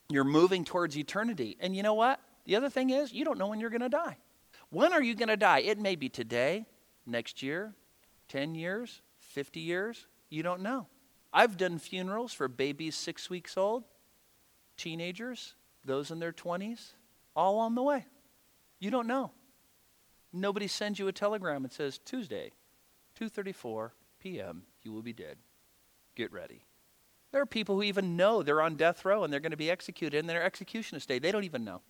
You're 0.10 0.24
moving 0.24 0.66
towards 0.66 0.98
eternity. 0.98 1.58
And 1.60 1.76
you 1.76 1.84
know 1.84 1.94
what? 1.94 2.20
The 2.46 2.56
other 2.56 2.70
thing 2.70 2.90
is, 2.90 3.14
you 3.14 3.24
don't 3.24 3.38
know 3.38 3.48
when 3.48 3.60
you're 3.60 3.70
going 3.70 3.82
to 3.82 3.90
die. 3.90 4.18
When 4.70 4.94
are 4.94 5.04
you 5.04 5.14
going 5.14 5.30
to 5.30 5.38
die? 5.38 5.60
It 5.60 5.78
may 5.78 5.96
be 5.96 6.10
today, 6.10 6.66
next 7.06 7.44
year, 7.44 7.76
10 8.30 8.56
years, 8.56 9.02
50 9.20 9.60
years. 9.60 10.08
You 10.30 10.44
don't 10.44 10.62
know. 10.62 10.88
I've 11.32 11.58
done 11.58 11.80
funerals 11.80 12.34
for 12.34 12.48
babies 12.48 12.96
six 12.96 13.30
weeks 13.30 13.58
old, 13.58 13.84
teenagers, 14.78 15.56
those 15.84 16.12
in 16.12 16.20
their 16.20 16.32
20s, 16.32 16.94
all 17.36 17.60
on 17.60 17.76
the 17.76 17.82
way. 17.82 18.06
You 18.80 18.92
don't 18.92 19.08
know. 19.08 19.32
Nobody 20.32 20.68
sends 20.68 21.00
you 21.00 21.08
a 21.08 21.12
telegram 21.12 21.64
that 21.64 21.74
says 21.74 22.00
Tuesday, 22.00 22.52
2:34 23.20 23.92
p.m. 24.20 24.64
you 24.82 24.92
will 24.92 25.02
be 25.02 25.14
dead. 25.14 25.38
Get 26.16 26.32
ready. 26.32 26.66
There 27.32 27.42
are 27.42 27.48
people 27.48 27.76
who 27.76 27.84
even 27.84 28.16
know 28.16 28.44
they're 28.44 28.62
on 28.62 28.76
death 28.76 29.06
row 29.06 29.24
and 29.24 29.32
they're 29.32 29.40
going 29.40 29.52
to 29.52 29.58
be 29.58 29.72
executed 29.72 30.18
in 30.18 30.28
their 30.28 30.44
execution 30.44 31.00
day—they 31.08 31.32
don't 31.32 31.44
even 31.44 31.64
know. 31.64 31.82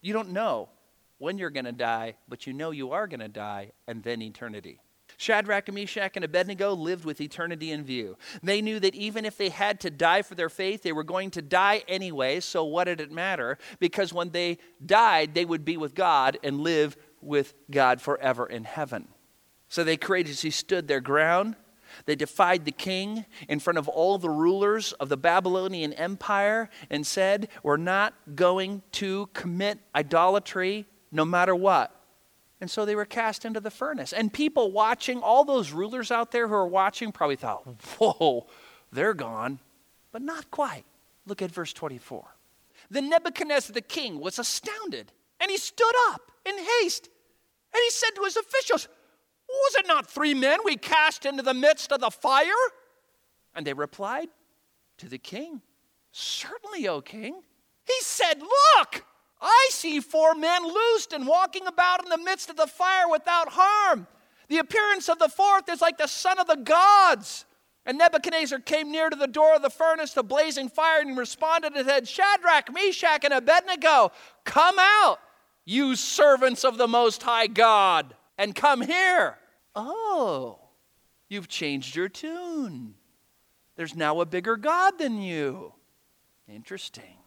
You 0.00 0.12
don't 0.12 0.30
know 0.30 0.70
when 1.18 1.36
you're 1.36 1.50
going 1.50 1.66
to 1.66 1.72
die, 1.72 2.14
but 2.28 2.46
you 2.46 2.52
know 2.52 2.70
you 2.70 2.92
are 2.92 3.06
going 3.06 3.20
to 3.20 3.28
die 3.28 3.72
and 3.86 4.02
then 4.02 4.22
eternity. 4.22 4.80
Shadrach, 5.20 5.70
Meshach, 5.70 6.12
and 6.16 6.24
Abednego 6.24 6.72
lived 6.72 7.04
with 7.04 7.20
eternity 7.20 7.72
in 7.72 7.84
view. 7.84 8.16
They 8.42 8.62
knew 8.62 8.80
that 8.80 8.94
even 8.94 9.26
if 9.26 9.36
they 9.36 9.50
had 9.50 9.78
to 9.80 9.90
die 9.90 10.22
for 10.22 10.34
their 10.34 10.48
faith, 10.48 10.82
they 10.82 10.92
were 10.92 11.04
going 11.04 11.30
to 11.32 11.42
die 11.42 11.82
anyway, 11.86 12.40
so 12.40 12.64
what 12.64 12.84
did 12.84 13.02
it 13.02 13.12
matter? 13.12 13.58
Because 13.80 14.14
when 14.14 14.30
they 14.30 14.56
died, 14.84 15.34
they 15.34 15.44
would 15.44 15.62
be 15.62 15.76
with 15.76 15.94
God 15.94 16.38
and 16.42 16.62
live 16.62 16.96
with 17.20 17.52
God 17.70 18.00
forever 18.00 18.46
in 18.46 18.64
heaven. 18.64 19.08
So 19.68 19.84
they 19.84 19.98
courageously 19.98 20.52
stood 20.52 20.88
their 20.88 21.02
ground. 21.02 21.54
They 22.06 22.16
defied 22.16 22.64
the 22.64 22.72
king 22.72 23.26
in 23.46 23.60
front 23.60 23.78
of 23.78 23.88
all 23.88 24.16
the 24.16 24.30
rulers 24.30 24.92
of 24.94 25.10
the 25.10 25.18
Babylonian 25.18 25.92
Empire 25.92 26.70
and 26.88 27.06
said, 27.06 27.48
We're 27.62 27.76
not 27.76 28.14
going 28.34 28.80
to 28.92 29.28
commit 29.34 29.80
idolatry 29.94 30.86
no 31.12 31.26
matter 31.26 31.54
what. 31.54 31.99
And 32.60 32.70
so 32.70 32.84
they 32.84 32.94
were 32.94 33.06
cast 33.06 33.44
into 33.44 33.60
the 33.60 33.70
furnace. 33.70 34.12
And 34.12 34.32
people 34.32 34.70
watching, 34.70 35.20
all 35.20 35.44
those 35.44 35.72
rulers 35.72 36.10
out 36.10 36.30
there 36.30 36.46
who 36.46 36.54
are 36.54 36.66
watching, 36.66 37.10
probably 37.10 37.36
thought, 37.36 37.66
whoa, 37.98 38.46
they're 38.92 39.14
gone. 39.14 39.60
But 40.12 40.22
not 40.22 40.50
quite. 40.50 40.84
Look 41.26 41.40
at 41.40 41.50
verse 41.50 41.72
24. 41.72 42.26
Then 42.90 43.08
Nebuchadnezzar 43.08 43.72
the 43.72 43.80
king 43.80 44.20
was 44.20 44.38
astounded, 44.38 45.12
and 45.38 45.50
he 45.50 45.56
stood 45.56 45.94
up 46.10 46.32
in 46.44 46.54
haste. 46.58 47.08
And 47.72 47.80
he 47.84 47.90
said 47.90 48.10
to 48.16 48.22
his 48.24 48.36
officials, 48.36 48.88
Was 49.48 49.74
it 49.76 49.86
not 49.86 50.10
three 50.10 50.34
men 50.34 50.58
we 50.64 50.76
cast 50.76 51.24
into 51.24 51.42
the 51.42 51.54
midst 51.54 51.92
of 51.92 52.00
the 52.00 52.10
fire? 52.10 52.50
And 53.54 53.66
they 53.66 53.72
replied 53.72 54.28
to 54.98 55.08
the 55.08 55.18
king, 55.18 55.62
Certainly, 56.12 56.88
O 56.88 57.00
king. 57.00 57.40
He 57.86 58.00
said, 58.00 58.40
Look! 58.40 59.04
I 59.40 59.68
see 59.70 60.00
four 60.00 60.34
men 60.34 60.64
loosed 60.66 61.12
and 61.12 61.26
walking 61.26 61.66
about 61.66 62.02
in 62.02 62.10
the 62.10 62.18
midst 62.18 62.50
of 62.50 62.56
the 62.56 62.66
fire 62.66 63.08
without 63.10 63.48
harm. 63.50 64.06
The 64.48 64.58
appearance 64.58 65.08
of 65.08 65.18
the 65.18 65.28
fourth 65.28 65.68
is 65.68 65.80
like 65.80 65.96
the 65.96 66.06
son 66.06 66.38
of 66.38 66.46
the 66.46 66.56
gods. 66.56 67.46
And 67.86 67.96
Nebuchadnezzar 67.96 68.58
came 68.58 68.90
near 68.90 69.08
to 69.08 69.16
the 69.16 69.26
door 69.26 69.54
of 69.54 69.62
the 69.62 69.70
furnace, 69.70 70.12
the 70.12 70.22
blazing 70.22 70.68
fire, 70.68 71.00
and 71.00 71.16
responded 71.16 71.74
and 71.74 71.86
said, 71.86 72.06
Shadrach, 72.06 72.72
Meshach, 72.72 73.24
and 73.24 73.32
Abednego, 73.32 74.12
come 74.44 74.76
out, 74.78 75.18
you 75.64 75.96
servants 75.96 76.64
of 76.64 76.76
the 76.76 76.88
Most 76.88 77.22
High 77.22 77.46
God, 77.46 78.14
and 78.36 78.54
come 78.54 78.82
here. 78.82 79.38
Oh, 79.74 80.58
you've 81.28 81.48
changed 81.48 81.96
your 81.96 82.08
tune. 82.08 82.94
There's 83.76 83.96
now 83.96 84.20
a 84.20 84.26
bigger 84.26 84.56
God 84.56 84.98
than 84.98 85.22
you. 85.22 85.72
Interesting. 86.46 87.19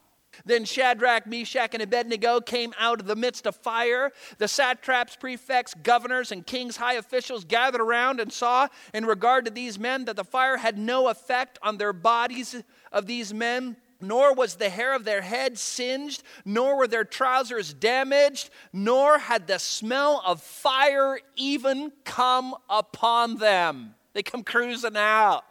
Then 0.44 0.64
Shadrach, 0.64 1.26
Meshach, 1.26 1.74
and 1.74 1.82
Abednego 1.82 2.40
came 2.40 2.72
out 2.78 3.00
of 3.00 3.06
the 3.06 3.16
midst 3.16 3.46
of 3.46 3.56
fire. 3.56 4.12
The 4.38 4.48
satraps, 4.48 5.16
prefects, 5.16 5.74
governors, 5.74 6.32
and 6.32 6.46
king's 6.46 6.76
high 6.76 6.94
officials 6.94 7.44
gathered 7.44 7.80
around 7.80 8.20
and 8.20 8.32
saw, 8.32 8.68
in 8.92 9.06
regard 9.06 9.44
to 9.44 9.50
these 9.50 9.78
men, 9.78 10.04
that 10.06 10.16
the 10.16 10.24
fire 10.24 10.56
had 10.56 10.78
no 10.78 11.08
effect 11.08 11.58
on 11.62 11.78
their 11.78 11.92
bodies 11.92 12.62
of 12.92 13.06
these 13.06 13.32
men. 13.32 13.76
Nor 14.00 14.34
was 14.34 14.56
the 14.56 14.68
hair 14.68 14.94
of 14.94 15.04
their 15.04 15.22
head 15.22 15.56
singed, 15.56 16.22
nor 16.44 16.76
were 16.76 16.88
their 16.88 17.04
trousers 17.04 17.72
damaged, 17.72 18.50
nor 18.72 19.18
had 19.18 19.46
the 19.46 19.58
smell 19.58 20.22
of 20.26 20.42
fire 20.42 21.20
even 21.36 21.90
come 22.04 22.54
upon 22.68 23.36
them. 23.36 23.94
They 24.12 24.22
come 24.22 24.42
cruising 24.42 24.96
out. 24.96 25.44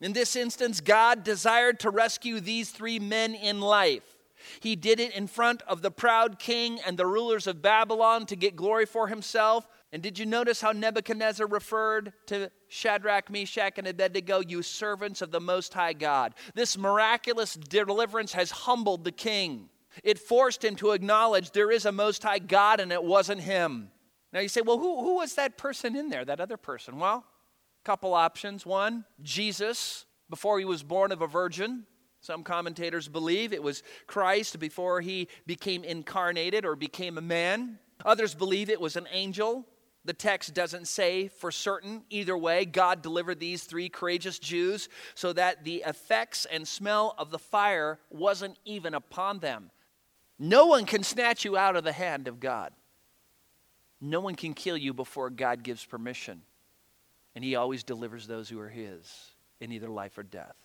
In 0.00 0.12
this 0.12 0.36
instance, 0.36 0.80
God 0.80 1.24
desired 1.24 1.80
to 1.80 1.90
rescue 1.90 2.40
these 2.40 2.70
three 2.70 2.98
men 2.98 3.34
in 3.34 3.60
life. 3.60 4.14
He 4.60 4.76
did 4.76 5.00
it 5.00 5.12
in 5.14 5.26
front 5.26 5.62
of 5.62 5.82
the 5.82 5.90
proud 5.90 6.38
king 6.38 6.78
and 6.86 6.96
the 6.96 7.06
rulers 7.06 7.46
of 7.46 7.60
Babylon 7.60 8.26
to 8.26 8.36
get 8.36 8.56
glory 8.56 8.86
for 8.86 9.08
himself. 9.08 9.66
And 9.92 10.02
did 10.02 10.18
you 10.18 10.26
notice 10.26 10.60
how 10.60 10.72
Nebuchadnezzar 10.72 11.46
referred 11.46 12.12
to 12.26 12.50
Shadrach, 12.68 13.30
Meshach, 13.30 13.78
and 13.78 13.86
Abednego, 13.86 14.40
you 14.40 14.62
servants 14.62 15.22
of 15.22 15.30
the 15.30 15.40
Most 15.40 15.74
High 15.74 15.94
God? 15.94 16.34
This 16.54 16.78
miraculous 16.78 17.54
deliverance 17.54 18.32
has 18.34 18.50
humbled 18.50 19.04
the 19.04 19.12
king. 19.12 19.68
It 20.04 20.18
forced 20.18 20.64
him 20.64 20.76
to 20.76 20.92
acknowledge 20.92 21.50
there 21.50 21.72
is 21.72 21.86
a 21.86 21.92
Most 21.92 22.22
High 22.22 22.38
God 22.38 22.80
and 22.80 22.92
it 22.92 23.02
wasn't 23.02 23.40
him. 23.40 23.90
Now 24.32 24.40
you 24.40 24.48
say, 24.48 24.60
well, 24.60 24.78
who, 24.78 25.02
who 25.02 25.16
was 25.16 25.34
that 25.34 25.56
person 25.56 25.96
in 25.96 26.10
there, 26.10 26.24
that 26.24 26.40
other 26.40 26.58
person? 26.58 26.98
Well, 26.98 27.24
Couple 27.84 28.14
options. 28.14 28.66
One, 28.66 29.04
Jesus, 29.22 30.04
before 30.30 30.58
he 30.58 30.64
was 30.64 30.82
born 30.82 31.12
of 31.12 31.22
a 31.22 31.26
virgin. 31.26 31.84
Some 32.20 32.42
commentators 32.42 33.08
believe 33.08 33.52
it 33.52 33.62
was 33.62 33.82
Christ 34.06 34.58
before 34.58 35.00
he 35.00 35.28
became 35.46 35.84
incarnated 35.84 36.64
or 36.64 36.76
became 36.76 37.16
a 37.16 37.22
man. 37.22 37.78
Others 38.04 38.34
believe 38.34 38.68
it 38.68 38.80
was 38.80 38.96
an 38.96 39.06
angel. 39.12 39.66
The 40.04 40.12
text 40.12 40.54
doesn't 40.54 40.88
say 40.88 41.28
for 41.28 41.50
certain. 41.50 42.02
Either 42.10 42.36
way, 42.36 42.64
God 42.64 43.02
delivered 43.02 43.40
these 43.40 43.64
three 43.64 43.88
courageous 43.88 44.38
Jews 44.38 44.88
so 45.14 45.32
that 45.32 45.64
the 45.64 45.84
effects 45.86 46.46
and 46.50 46.66
smell 46.66 47.14
of 47.18 47.30
the 47.30 47.38
fire 47.38 47.98
wasn't 48.10 48.58
even 48.64 48.94
upon 48.94 49.38
them. 49.40 49.70
No 50.38 50.66
one 50.66 50.86
can 50.86 51.02
snatch 51.02 51.44
you 51.44 51.56
out 51.56 51.76
of 51.76 51.84
the 51.84 51.92
hand 51.92 52.28
of 52.28 52.40
God. 52.40 52.72
No 54.00 54.20
one 54.20 54.34
can 54.34 54.54
kill 54.54 54.76
you 54.76 54.94
before 54.94 55.30
God 55.30 55.62
gives 55.62 55.84
permission 55.84 56.42
and 57.34 57.44
he 57.44 57.56
always 57.56 57.84
delivers 57.84 58.26
those 58.26 58.48
who 58.48 58.60
are 58.60 58.68
his 58.68 59.32
in 59.60 59.72
either 59.72 59.88
life 59.88 60.16
or 60.18 60.22
death. 60.22 60.56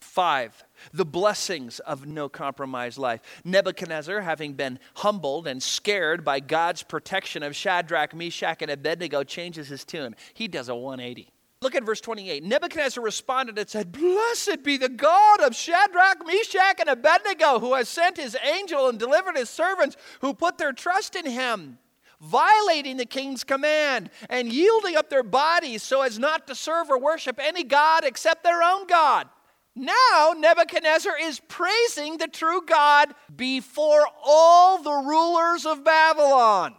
Five, 0.00 0.64
the 0.94 1.04
blessings 1.04 1.78
of 1.80 2.06
no 2.06 2.28
compromise 2.28 2.96
life. 2.96 3.20
Nebuchadnezzar, 3.44 4.22
having 4.22 4.54
been 4.54 4.78
humbled 4.96 5.46
and 5.46 5.62
scared 5.62 6.24
by 6.24 6.40
God's 6.40 6.82
protection 6.82 7.42
of 7.42 7.54
Shadrach, 7.54 8.14
Meshach, 8.14 8.62
and 8.62 8.70
Abednego, 8.70 9.24
changes 9.24 9.68
his 9.68 9.84
tune. 9.84 10.16
He 10.32 10.48
does 10.48 10.70
a 10.70 10.74
180. 10.74 11.30
Look 11.60 11.74
at 11.74 11.84
verse 11.84 12.00
28. 12.00 12.42
Nebuchadnezzar 12.42 13.04
responded 13.04 13.58
and 13.58 13.68
said, 13.68 13.92
Blessed 13.92 14.62
be 14.64 14.78
the 14.78 14.88
God 14.88 15.42
of 15.42 15.54
Shadrach, 15.54 16.26
Meshach, 16.26 16.80
and 16.80 16.88
Abednego, 16.88 17.58
who 17.58 17.74
has 17.74 17.86
sent 17.86 18.16
his 18.16 18.34
angel 18.42 18.88
and 18.88 18.98
delivered 18.98 19.36
his 19.36 19.50
servants 19.50 19.98
who 20.22 20.32
put 20.32 20.56
their 20.56 20.72
trust 20.72 21.14
in 21.14 21.26
him 21.26 21.78
violating 22.20 22.96
the 22.96 23.06
king's 23.06 23.44
command 23.44 24.10
and 24.28 24.52
yielding 24.52 24.96
up 24.96 25.10
their 25.10 25.22
bodies 25.22 25.82
so 25.82 26.02
as 26.02 26.18
not 26.18 26.46
to 26.46 26.54
serve 26.54 26.90
or 26.90 26.98
worship 26.98 27.38
any 27.42 27.64
God 27.64 28.04
except 28.04 28.44
their 28.44 28.62
own 28.62 28.86
God. 28.86 29.28
Now, 29.74 30.34
Nebuchadnezzar 30.36 31.14
is 31.20 31.40
praising 31.48 32.18
the 32.18 32.28
true 32.28 32.62
God 32.66 33.14
before 33.34 34.06
all 34.24 34.82
the 34.82 34.90
rulers 34.90 35.64
of 35.64 35.84
Babylon. 35.84 36.74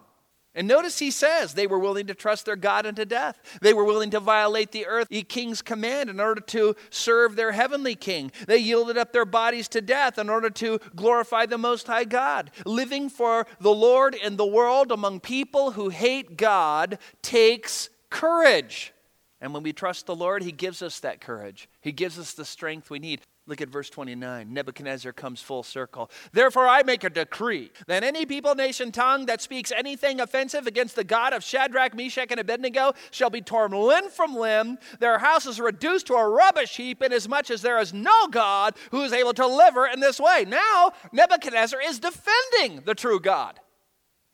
And 0.54 0.68
notice 0.68 1.00
he 1.00 1.12
says 1.12 1.54
they 1.54 1.68
were 1.68 1.80
willing 1.80 2.08
to 2.08 2.14
trust 2.14 2.46
their 2.46 2.58
God 2.58 2.86
unto 2.86 3.06
death. 3.06 3.40
They 3.62 3.74
were 3.74 3.86
willing 3.86 4.10
to 4.10 4.20
violate 4.20 4.72
the 4.72 4.86
earthly 4.86 5.24
king's 5.24 5.62
command 5.62 6.10
in 6.10 6.20
order 6.20 6.42
to 6.42 6.76
serve 6.90 7.36
their 7.36 7.54
heavenly 7.54 7.96
king. 7.96 8.34
They 8.48 8.58
yielded 8.58 8.98
up 8.98 9.14
their 9.14 9.26
bodies 9.26 9.70
to 9.70 9.82
death 9.82 10.18
in 10.18 10.30
order 10.30 10.50
to 10.50 10.80
glorify 10.94 11.46
the 11.46 11.58
Most 11.58 11.88
High 11.88 12.04
God. 12.04 12.52
Living 12.66 13.10
for 13.10 13.48
the 13.62 13.74
Lord 13.74 14.14
in 14.14 14.36
the 14.36 14.46
world 14.46 14.92
among 14.92 15.22
people 15.22 15.72
who 15.72 15.88
hate 15.88 16.36
God 16.36 16.98
takes 17.22 17.90
courage. 18.10 18.94
And 19.40 19.54
when 19.54 19.64
we 19.64 19.72
trust 19.72 20.06
the 20.06 20.16
Lord, 20.16 20.44
He 20.44 20.52
gives 20.52 20.82
us 20.82 21.00
that 21.00 21.22
courage. 21.22 21.70
He 21.80 21.94
gives 21.94 22.20
us 22.20 22.34
the 22.34 22.46
strength 22.46 22.90
we 22.90 23.00
need. 23.00 23.22
Look 23.48 23.60
at 23.60 23.70
verse 23.70 23.90
29. 23.90 24.54
Nebuchadnezzar 24.54 25.14
comes 25.14 25.42
full 25.42 25.64
circle. 25.64 26.12
Therefore, 26.32 26.68
I 26.68 26.84
make 26.84 27.04
a 27.04 27.10
decree 27.10 27.72
that 27.88 28.04
any 28.04 28.26
people, 28.26 28.54
nation, 28.54 28.92
tongue 28.92 29.26
that 29.26 29.42
speaks 29.42 29.72
anything 29.72 30.20
offensive 30.20 30.68
against 30.68 30.96
the 30.96 31.04
God 31.04 31.34
of 31.34 31.44
Shadrach, 31.44 31.96
Meshach, 31.96 32.30
and 32.30 32.40
Abednego 32.40 32.94
shall 33.10 33.32
be 33.32 33.42
torn 33.42 33.72
limb 33.72 34.10
from 34.10 34.36
limb, 34.36 34.78
their 35.00 35.18
houses 35.18 35.60
reduced 35.60 36.08
to 36.08 36.14
a 36.14 36.30
rubbish 36.30 36.78
heap, 36.78 37.02
inasmuch 37.02 37.50
as 37.50 37.64
there 37.64 37.80
is 37.80 37.94
no 37.94 38.28
God 38.28 38.76
who 38.92 39.02
is 39.02 39.12
able 39.12 39.34
to 39.34 39.42
deliver 39.42 39.88
in 39.88 40.00
this 40.00 40.20
way. 40.20 40.46
Now, 40.48 40.92
Nebuchadnezzar 41.12 41.82
is 41.82 42.00
defending 42.00 42.82
the 42.86 42.96
true 42.96 43.20
God. 43.20 43.60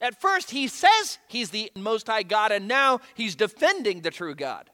At 0.02 0.20
first, 0.20 0.52
he 0.52 0.68
says 0.68 1.18
he's 1.28 1.50
the 1.50 1.72
Most 1.76 2.08
High 2.08 2.24
God, 2.24 2.52
and 2.52 2.68
now 2.68 3.00
he's 3.16 3.36
defending 3.36 4.02
the 4.02 4.12
true 4.12 4.36
God. 4.36 4.70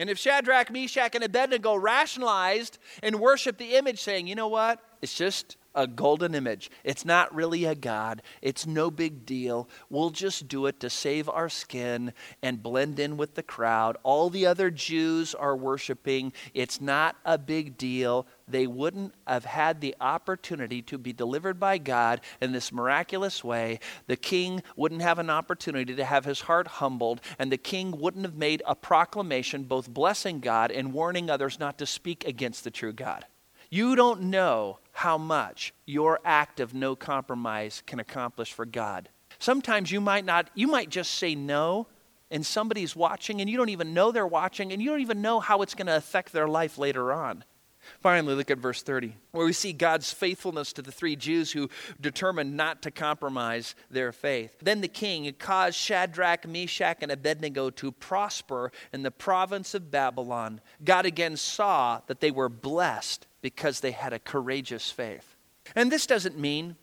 And 0.00 0.08
if 0.08 0.16
Shadrach, 0.16 0.72
Meshach, 0.72 1.14
and 1.14 1.22
Abednego 1.22 1.74
rationalized 1.74 2.78
and 3.02 3.20
worshiped 3.20 3.58
the 3.58 3.74
image, 3.74 4.00
saying, 4.00 4.26
you 4.28 4.34
know 4.34 4.48
what? 4.48 4.82
It's 5.02 5.14
just 5.14 5.58
a 5.74 5.86
golden 5.86 6.34
image. 6.34 6.70
It's 6.84 7.04
not 7.04 7.34
really 7.34 7.66
a 7.66 7.74
God. 7.74 8.22
It's 8.40 8.66
no 8.66 8.90
big 8.90 9.26
deal. 9.26 9.68
We'll 9.90 10.08
just 10.08 10.48
do 10.48 10.64
it 10.64 10.80
to 10.80 10.88
save 10.88 11.28
our 11.28 11.50
skin 11.50 12.14
and 12.42 12.62
blend 12.62 12.98
in 12.98 13.18
with 13.18 13.34
the 13.34 13.42
crowd. 13.42 13.98
All 14.02 14.30
the 14.30 14.46
other 14.46 14.70
Jews 14.70 15.34
are 15.34 15.54
worshiping. 15.54 16.32
It's 16.54 16.80
not 16.80 17.16
a 17.26 17.36
big 17.36 17.76
deal. 17.76 18.26
They 18.50 18.66
wouldn't 18.66 19.14
have 19.26 19.44
had 19.44 19.80
the 19.80 19.94
opportunity 20.00 20.82
to 20.82 20.98
be 20.98 21.12
delivered 21.12 21.58
by 21.60 21.78
God 21.78 22.20
in 22.40 22.52
this 22.52 22.72
miraculous 22.72 23.42
way. 23.44 23.80
The 24.06 24.16
king 24.16 24.62
wouldn't 24.76 25.02
have 25.02 25.18
an 25.18 25.30
opportunity 25.30 25.94
to 25.94 26.04
have 26.04 26.24
his 26.24 26.42
heart 26.42 26.66
humbled, 26.66 27.20
and 27.38 27.50
the 27.50 27.56
king 27.56 27.92
wouldn't 27.92 28.24
have 28.24 28.36
made 28.36 28.62
a 28.66 28.74
proclamation 28.74 29.64
both 29.64 29.88
blessing 29.88 30.40
God 30.40 30.70
and 30.70 30.92
warning 30.92 31.30
others 31.30 31.58
not 31.58 31.78
to 31.78 31.86
speak 31.86 32.26
against 32.26 32.64
the 32.64 32.70
true 32.70 32.92
God. 32.92 33.26
You 33.70 33.94
don't 33.94 34.22
know 34.22 34.80
how 34.92 35.16
much 35.16 35.72
your 35.86 36.18
act 36.24 36.58
of 36.58 36.74
no 36.74 36.96
compromise 36.96 37.82
can 37.86 38.00
accomplish 38.00 38.52
for 38.52 38.66
God. 38.66 39.08
Sometimes 39.38 39.92
you 39.92 40.00
might 40.00 40.24
not, 40.24 40.50
you 40.54 40.66
might 40.66 40.90
just 40.90 41.14
say 41.14 41.34
no, 41.34 41.86
and 42.30 42.44
somebody's 42.44 42.94
watching, 42.94 43.40
and 43.40 43.48
you 43.48 43.56
don't 43.56 43.70
even 43.70 43.94
know 43.94 44.12
they're 44.12 44.26
watching, 44.26 44.72
and 44.72 44.82
you 44.82 44.90
don't 44.90 45.00
even 45.00 45.22
know 45.22 45.40
how 45.40 45.62
it's 45.62 45.74
going 45.74 45.86
to 45.86 45.96
affect 45.96 46.32
their 46.32 46.48
life 46.48 46.78
later 46.78 47.12
on. 47.12 47.44
Finally, 48.00 48.34
look 48.34 48.50
at 48.50 48.58
verse 48.58 48.82
30, 48.82 49.14
where 49.32 49.46
we 49.46 49.52
see 49.52 49.72
God's 49.72 50.12
faithfulness 50.12 50.72
to 50.74 50.82
the 50.82 50.92
three 50.92 51.16
Jews 51.16 51.52
who 51.52 51.68
determined 52.00 52.56
not 52.56 52.82
to 52.82 52.90
compromise 52.90 53.74
their 53.90 54.12
faith. 54.12 54.56
Then 54.62 54.80
the 54.80 54.88
king 54.88 55.32
caused 55.38 55.76
Shadrach, 55.76 56.46
Meshach, 56.46 56.98
and 57.02 57.10
Abednego 57.10 57.70
to 57.70 57.92
prosper 57.92 58.72
in 58.92 59.02
the 59.02 59.10
province 59.10 59.74
of 59.74 59.90
Babylon. 59.90 60.60
God 60.84 61.06
again 61.06 61.36
saw 61.36 62.00
that 62.06 62.20
they 62.20 62.30
were 62.30 62.48
blessed 62.48 63.26
because 63.42 63.80
they 63.80 63.92
had 63.92 64.12
a 64.12 64.18
courageous 64.18 64.90
faith. 64.90 65.36
And 65.74 65.90
this 65.90 66.06
doesn't 66.06 66.38
mean 66.38 66.76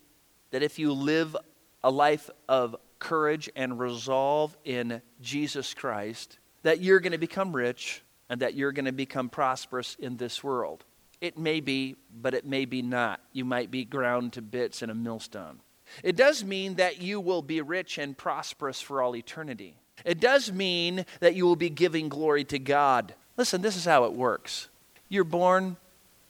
that 0.52 0.63
if 0.63 0.80
you 0.80 0.93
live 0.93 1.36
a 1.84 1.91
life 1.91 2.30
of 2.48 2.76
courage 3.00 3.50
and 3.56 3.80
resolve 3.80 4.56
in 4.63 5.02
Jesus 5.22 5.74
Christ, 5.74 6.39
that 6.63 6.82
you're 6.82 7.00
going 7.00 7.12
to 7.12 7.17
become 7.17 7.56
rich 7.56 8.02
and 8.30 8.41
that 8.41 8.56
you're 8.56 8.72
going 8.72 8.86
to 8.86 8.91
become 8.91 9.30
prosperous 9.30 9.96
in 10.00 10.17
this 10.17 10.43
world. 10.43 10.84
It 11.20 11.38
may 11.38 11.60
be, 11.60 11.96
but 12.22 12.34
it 12.34 12.46
may 12.46 12.66
be 12.66 12.82
not. 12.82 13.20
You 13.34 13.46
might 13.46 13.72
be 13.72 13.86
ground 13.86 14.34
to 14.34 14.42
bits 14.42 14.82
in 14.82 14.90
a 14.90 14.96
millstone. 14.96 15.60
It 16.04 16.16
does 16.16 16.44
mean 16.44 16.76
that 16.76 17.02
you 17.02 17.20
will 17.20 17.42
be 17.42 17.62
rich 17.62 17.98
and 17.98 18.18
prosperous 18.18 18.82
for 18.82 19.02
all 19.02 19.16
eternity. 19.16 19.76
It 20.06 20.20
does 20.20 20.52
mean 20.52 21.06
that 21.22 21.36
you 21.36 21.46
will 21.46 21.56
be 21.56 21.70
giving 21.70 22.10
glory 22.10 22.44
to 22.46 22.60
God. 22.60 23.16
Listen, 23.36 23.62
this 23.62 23.76
is 23.76 23.86
how 23.86 24.04
it 24.04 24.14
works. 24.14 24.70
You're 25.10 25.24
born 25.24 25.78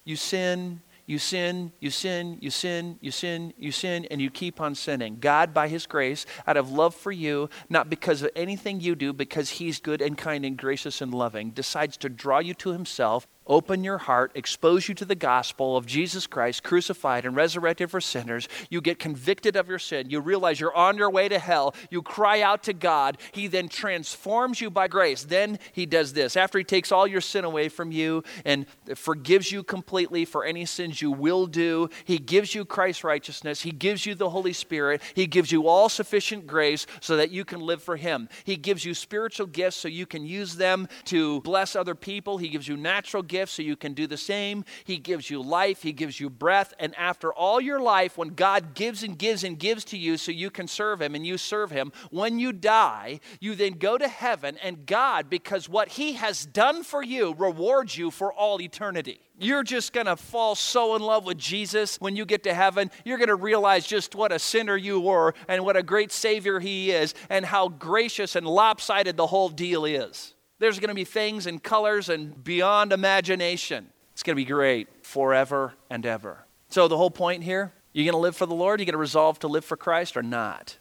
you 0.07 0.15
sin, 0.15 0.79
you 1.05 1.19
sin, 1.19 1.73
you 1.81 1.89
sin, 1.89 2.37
you 2.39 2.49
sin, 2.49 2.97
you 3.01 3.11
sin, 3.11 3.53
you 3.57 3.73
sin, 3.73 4.07
and 4.09 4.21
you 4.21 4.29
keep 4.29 4.61
on 4.61 4.73
sinning. 4.73 5.17
God, 5.19 5.53
by 5.53 5.67
His 5.67 5.85
grace, 5.85 6.25
out 6.47 6.55
of 6.55 6.71
love 6.71 6.95
for 6.95 7.11
you, 7.11 7.49
not 7.69 7.89
because 7.89 8.21
of 8.21 8.31
anything 8.33 8.79
you 8.79 8.95
do, 8.95 9.11
because 9.11 9.49
He's 9.49 9.81
good 9.81 10.01
and 10.01 10.17
kind 10.17 10.45
and 10.45 10.57
gracious 10.57 11.01
and 11.01 11.13
loving, 11.13 11.51
decides 11.51 11.97
to 11.97 12.07
draw 12.07 12.39
you 12.39 12.53
to 12.53 12.69
Himself 12.69 13.27
open 13.47 13.83
your 13.83 13.97
heart, 13.97 14.31
expose 14.35 14.87
you 14.87 14.95
to 14.95 15.05
the 15.05 15.15
gospel 15.15 15.77
of 15.77 15.85
Jesus 15.85 16.27
Christ 16.27 16.63
crucified 16.63 17.25
and 17.25 17.35
resurrected 17.35 17.89
for 17.89 18.01
sinners. 18.01 18.47
You 18.69 18.81
get 18.81 18.99
convicted 18.99 19.55
of 19.55 19.69
your 19.69 19.79
sin. 19.79 20.09
You 20.09 20.19
realize 20.19 20.59
you're 20.59 20.75
on 20.75 20.97
your 20.97 21.09
way 21.09 21.29
to 21.29 21.39
hell. 21.39 21.73
You 21.89 22.01
cry 22.01 22.41
out 22.41 22.63
to 22.63 22.73
God. 22.73 23.17
He 23.31 23.47
then 23.47 23.69
transforms 23.69 24.59
you 24.59 24.69
by 24.69 24.87
grace. 24.87 25.23
Then 25.23 25.59
He 25.71 25.85
does 25.85 26.13
this. 26.13 26.35
After 26.35 26.57
He 26.57 26.63
takes 26.63 26.91
all 26.91 27.07
your 27.07 27.21
sin 27.21 27.45
away 27.45 27.69
from 27.69 27.91
you 27.91 28.23
and 28.43 28.65
forgives 28.95 29.51
you 29.51 29.63
completely 29.63 30.25
for 30.25 30.43
any 30.43 30.65
sins 30.65 31.01
you 31.01 31.11
will 31.11 31.47
do, 31.47 31.89
He 32.03 32.17
gives 32.17 32.53
you 32.53 32.65
Christ's 32.65 33.03
righteousness. 33.03 33.61
He 33.61 33.71
gives 33.71 34.05
you 34.05 34.15
the 34.15 34.29
Holy 34.29 34.53
Spirit. 34.53 35.01
He 35.13 35.27
gives 35.27 35.51
you 35.51 35.67
all 35.67 35.89
sufficient 35.89 36.47
grace 36.47 36.85
so 36.99 37.15
that 37.17 37.31
you 37.31 37.45
can 37.45 37.61
live 37.61 37.81
for 37.81 37.95
Him. 37.95 38.27
He 38.43 38.57
gives 38.57 38.83
you 38.83 38.93
spiritual 38.93 39.47
gifts 39.47 39.77
so 39.77 39.87
you 39.87 40.05
can 40.05 40.25
use 40.25 40.55
them 40.55 40.87
to 41.05 41.41
bless 41.41 41.75
other 41.75 41.95
people. 41.95 42.37
He 42.37 42.49
gives 42.49 42.67
you 42.67 42.75
natural 42.75 43.23
gifts 43.23 43.36
so 43.45 43.61
you 43.61 43.75
can 43.75 43.93
do 43.93 44.07
the 44.07 44.17
same. 44.17 44.65
He 44.83 44.97
gives 44.97 45.29
you 45.29 45.41
life, 45.41 45.83
He 45.83 45.93
gives 45.93 46.19
you 46.19 46.29
breath. 46.29 46.73
And 46.79 46.95
after 46.95 47.31
all 47.31 47.61
your 47.61 47.79
life, 47.79 48.17
when 48.17 48.29
God 48.29 48.73
gives 48.73 49.03
and 49.03 49.17
gives 49.17 49.43
and 49.43 49.59
gives 49.59 49.83
to 49.85 49.97
you 49.97 50.17
so 50.17 50.31
you 50.31 50.49
can 50.49 50.67
serve 50.67 51.01
Him 51.01 51.13
and 51.13 51.25
you 51.25 51.37
serve 51.37 51.71
Him, 51.71 51.91
when 52.09 52.39
you 52.39 52.51
die, 52.51 53.19
you 53.39 53.55
then 53.55 53.73
go 53.73 53.97
to 53.97 54.07
heaven, 54.07 54.57
and 54.63 54.85
God, 54.85 55.29
because 55.29 55.69
what 55.69 55.89
He 55.89 56.13
has 56.13 56.45
done 56.45 56.83
for 56.83 57.03
you, 57.03 57.35
rewards 57.37 57.97
you 57.97 58.11
for 58.11 58.33
all 58.33 58.61
eternity. 58.61 59.21
You're 59.39 59.63
just 59.63 59.93
going 59.93 60.07
to 60.07 60.15
fall 60.15 60.55
so 60.55 60.95
in 60.95 61.01
love 61.03 61.25
with 61.25 61.37
Jesus 61.37 61.97
when 61.97 62.15
you 62.15 62.25
get 62.25 62.43
to 62.43 62.53
heaven. 62.53 62.89
You're 63.05 63.19
going 63.19 63.27
to 63.27 63.35
realize 63.35 63.85
just 63.85 64.15
what 64.15 64.31
a 64.31 64.39
sinner 64.39 64.75
you 64.75 64.99
were 64.99 65.35
and 65.47 65.63
what 65.63 65.77
a 65.77 65.83
great 65.83 66.11
Savior 66.11 66.59
He 66.59 66.91
is 66.91 67.13
and 67.29 67.45
how 67.45 67.69
gracious 67.69 68.35
and 68.35 68.47
lopsided 68.47 69.15
the 69.15 69.27
whole 69.27 69.49
deal 69.49 69.85
is. 69.85 70.33
There's 70.59 70.79
going 70.79 70.89
to 70.89 70.95
be 70.95 71.03
things 71.03 71.45
and 71.45 71.61
colors 71.61 72.09
and 72.09 72.43
beyond 72.43 72.91
imagination. 72.91 73.89
It's 74.13 74.23
going 74.23 74.35
to 74.35 74.41
be 74.41 74.45
great 74.45 74.87
forever 75.05 75.73
and 75.89 76.05
ever. 76.05 76.45
So, 76.69 76.87
the 76.87 76.97
whole 76.97 77.11
point 77.11 77.43
here 77.43 77.73
you're 77.93 78.05
going 78.05 78.13
to 78.13 78.19
live 78.19 78.35
for 78.35 78.45
the 78.45 78.55
Lord, 78.55 78.79
you're 78.79 78.85
going 78.85 78.93
to 78.93 78.99
resolve 78.99 79.39
to 79.39 79.47
live 79.47 79.65
for 79.65 79.77
Christ 79.77 80.17
or 80.17 80.23
not. 80.23 80.77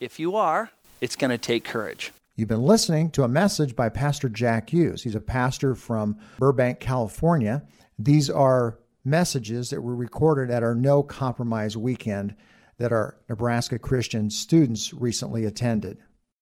If 0.00 0.18
you 0.18 0.36
are, 0.36 0.70
it's 1.00 1.16
going 1.16 1.30
to 1.30 1.38
take 1.38 1.64
courage. 1.64 2.12
You've 2.36 2.48
been 2.48 2.62
listening 2.62 3.10
to 3.12 3.22
a 3.22 3.28
message 3.28 3.74
by 3.74 3.88
Pastor 3.88 4.28
Jack 4.28 4.70
Hughes. 4.70 5.02
He's 5.02 5.14
a 5.14 5.20
pastor 5.20 5.74
from 5.74 6.18
Burbank, 6.38 6.80
California. 6.80 7.62
These 7.98 8.30
are 8.30 8.78
messages 9.04 9.70
that 9.70 9.80
were 9.82 9.94
recorded 9.96 10.50
at 10.50 10.62
our 10.62 10.74
No 10.74 11.02
Compromise 11.02 11.76
weekend 11.76 12.34
that 12.78 12.92
our 12.92 13.16
Nebraska 13.28 13.78
Christian 13.78 14.30
students 14.30 14.94
recently 14.94 15.44
attended. 15.46 15.98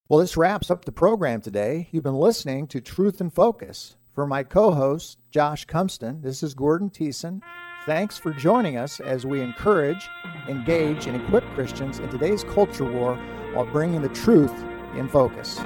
Well, 0.08 0.20
this 0.20 0.36
wraps 0.36 0.70
up 0.70 0.84
the 0.84 0.92
program 0.92 1.40
today. 1.40 1.88
You've 1.90 2.04
been 2.04 2.14
listening 2.14 2.68
to 2.68 2.80
Truth 2.80 3.20
in 3.20 3.28
Focus. 3.30 3.96
For 4.14 4.24
my 4.24 4.44
co 4.44 4.70
host, 4.70 5.18
Josh 5.32 5.66
Cumston, 5.66 6.22
this 6.22 6.44
is 6.44 6.54
Gordon 6.54 6.90
Thiessen. 6.90 7.42
Thanks 7.86 8.16
for 8.16 8.32
joining 8.32 8.76
us 8.76 9.00
as 9.00 9.26
we 9.26 9.40
encourage, 9.40 10.08
engage, 10.48 11.08
and 11.08 11.20
equip 11.20 11.42
Christians 11.54 11.98
in 11.98 12.08
today's 12.08 12.44
culture 12.44 12.84
war 12.84 13.16
while 13.52 13.66
bringing 13.66 14.00
the 14.00 14.08
truth 14.10 14.54
in 14.94 15.08
focus. 15.08 15.58